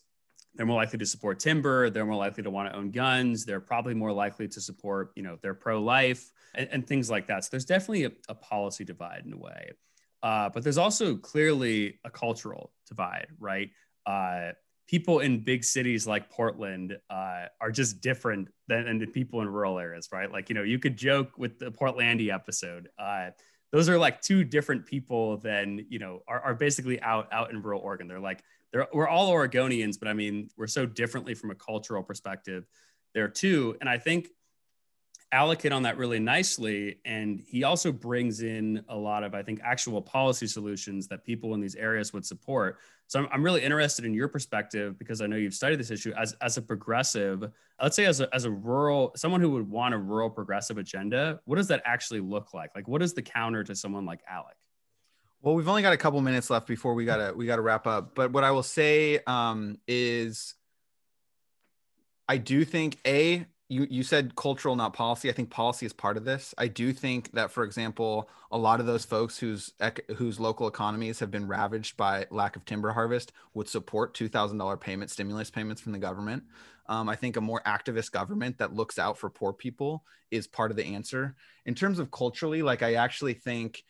[0.56, 3.60] they're more likely to support timber they're more likely to want to own guns they're
[3.60, 7.46] probably more likely to support you know they're pro-life and, and things like that.
[7.46, 9.72] So there's definitely a, a policy divide in a way.
[10.24, 13.70] Uh, but there's also clearly a cultural divide right?
[14.06, 14.52] Uh,
[14.88, 19.48] people in big cities like portland uh, are just different than, than, the people in
[19.48, 20.32] rural areas right?
[20.32, 23.30] Like you know you could joke with the portlandia episode uh,
[23.72, 27.62] those are like two different people than you know are, are basically out out in
[27.62, 28.08] rural oregon.
[28.08, 28.42] They're like
[28.72, 32.66] they're, we're all Oregonians, but I mean, we're so differently from a cultural perspective
[33.14, 33.76] there too.
[33.80, 34.30] And I think
[35.34, 37.00] Alek hit on that really nicely.
[37.04, 41.54] And he also brings in a lot of, I think, actual policy solutions that people
[41.54, 42.80] in these areas would support.
[43.08, 46.14] So I'm, I'm really interested in your perspective because I know you've studied this issue
[46.18, 47.44] as, as a progressive,
[47.82, 51.42] let's say as a, as a rural, someone who would want a rural progressive agenda,
[51.46, 52.72] what does that actually look like?
[52.74, 54.56] Like, what is the counter to someone like Alek?
[55.42, 58.16] Well, we've only got a couple minutes left before we gotta we gotta wrap up.
[58.16, 60.56] But what I will say um, is,
[62.28, 65.30] I do think a you you said cultural, not policy.
[65.30, 66.56] I think policy is part of this.
[66.58, 69.74] I do think that, for example, a lot of those folks whose
[70.16, 74.58] whose local economies have been ravaged by lack of timber harvest would support two thousand
[74.58, 76.44] dollar payment stimulus payments from the government.
[76.90, 80.72] Um, I think a more activist government that looks out for poor people is part
[80.72, 81.36] of the answer.
[81.66, 83.84] In terms of culturally, like I actually think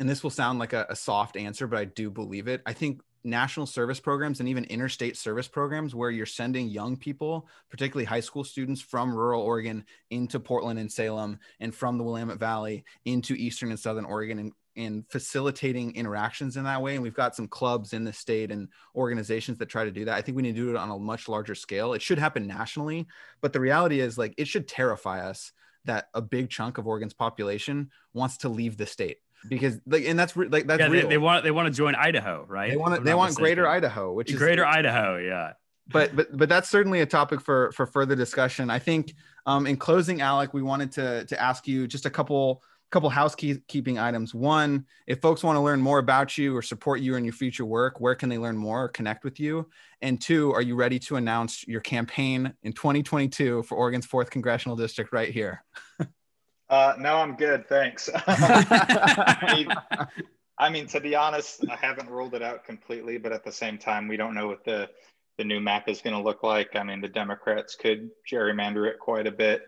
[0.00, 2.62] and this will sound like a, a, soft answer, but I do believe it.
[2.64, 7.48] I think national service programs and even interstate service programs where you're sending young people,
[7.70, 12.38] particularly high school students from rural Oregon into Portland and Salem and from the Willamette
[12.38, 16.94] Valley into Eastern and Southern Oregon and, and facilitating interactions in that way.
[16.94, 20.14] And we've got some clubs in the state and organizations that try to do that.
[20.14, 21.94] I think we need to do it on a much larger scale.
[21.94, 23.08] It should happen nationally,
[23.40, 25.52] but the reality is like it should terrify us
[25.84, 30.18] that a big chunk of Oregon's population wants to leave the state because like and
[30.18, 31.02] that's like that's yeah, real.
[31.02, 32.70] They, they, want they want to join Idaho, right?
[32.70, 33.44] They want to, they want mistaken.
[33.44, 35.52] Greater Idaho, which is Greater Idaho, yeah.
[35.88, 38.70] But but but that's certainly a topic for for further discussion.
[38.70, 39.14] I think
[39.46, 43.98] um, in closing, Alek, we wanted to to ask you just a couple couple housekeeping
[43.98, 44.34] items.
[44.34, 47.66] One, if folks want to learn more about you or support you in your future
[47.66, 49.68] work, where can they learn more or connect with you?
[50.00, 54.76] And two, are you ready to announce your campaign in 2022 for Oregon's fourth congressional
[54.76, 55.64] district right here?
[56.70, 57.66] Uh, no, I'm good.
[57.68, 58.10] Thanks.
[58.26, 59.68] I,
[60.70, 64.06] mean, to be honest, I haven't ruled it out completely, but at the same time,
[64.06, 64.88] we don't know what the
[65.38, 66.74] the new map is going to look like.
[66.74, 69.62] I mean, the Democrats could gerrymander it quite a bit.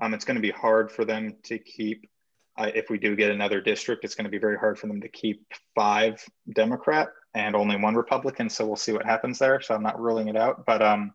[0.00, 2.08] Um, it's going to be hard for them to keep.
[2.56, 5.00] Uh, if we do get another district, it's going to be very hard for them
[5.00, 8.48] to keep five Democrat and only one Republican.
[8.48, 9.60] So we'll see what happens there.
[9.60, 10.64] So I'm not ruling it out.
[10.64, 11.12] But um,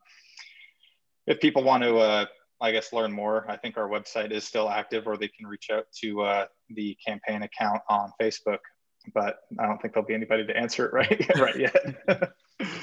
[1.26, 2.26] if people want to, uh,
[2.62, 5.70] I guess, learn more, I think our website is still active, or they can reach
[5.72, 8.59] out to uh, the campaign account on Facebook.
[9.16, 12.34] But I don't think there'll be anybody to answer it right right yet.
[12.53, 12.74] Awesome.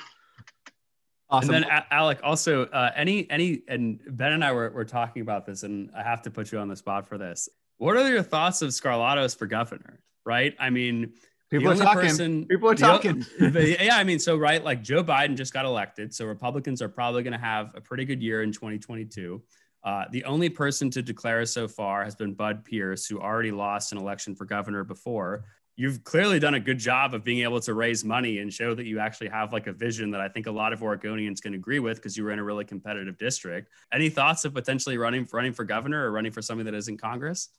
[1.30, 5.46] And then Alek, also uh, any any and Ben and I were, were talking about
[5.46, 7.48] this, and I have to put you on the spot for this.
[7.76, 10.00] What are your thoughts of Skarlatos for governor?
[10.24, 10.56] Right?
[10.58, 11.12] I mean,
[11.50, 12.00] people are talking.
[12.00, 13.24] Person, people are talking.
[13.40, 17.22] yeah, I mean, so right, like Joe Biden just got elected, so Republicans are probably
[17.22, 19.42] going to have a pretty good year in 2022.
[19.84, 23.92] Uh, the only person to declare so far has been Bud Pierce, who already lost
[23.92, 25.44] an election for governor before
[25.78, 28.84] you've clearly done a good job of being able to raise money and show that
[28.84, 31.78] you actually have like a vision that I think a lot of Oregonians can agree
[31.78, 33.70] with because you were in a really competitive district.
[33.92, 36.98] Any thoughts of potentially running running for governor or running for something that is in
[36.98, 37.50] Congress?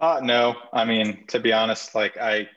[0.00, 2.48] Uh, no, I mean to be honest, like I,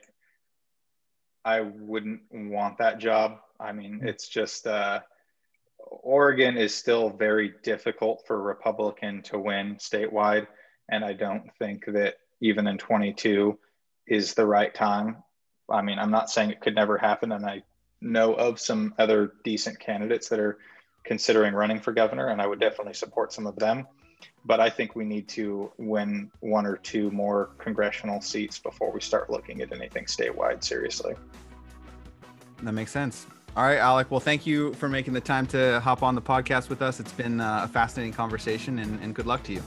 [1.44, 3.40] I wouldn't want that job.
[3.60, 5.00] I mean, it's just uh,
[5.90, 10.46] Oregon is still very difficult for Republican to win statewide,
[10.88, 13.58] and I don't think that even in 22
[14.06, 15.16] is the right time.
[15.70, 17.62] I mean, I'm not saying it could never happen, and I
[18.00, 20.58] know of some other decent candidates that are
[21.04, 23.86] considering running for governor, and I would definitely support some of them.
[24.46, 29.00] But I think we need to win one or two more congressional seats before we
[29.00, 31.14] start looking at anything statewide seriously.
[32.62, 33.26] That makes sense.
[33.56, 34.10] All right, Alek.
[34.10, 36.98] Well, thank you for making the time to hop on the podcast with us.
[36.98, 39.62] It's been uh, a fascinating conversation, and, and good luck to you.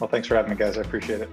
[0.00, 0.76] Well, thanks for having me, guys.
[0.76, 1.30] I appreciate it.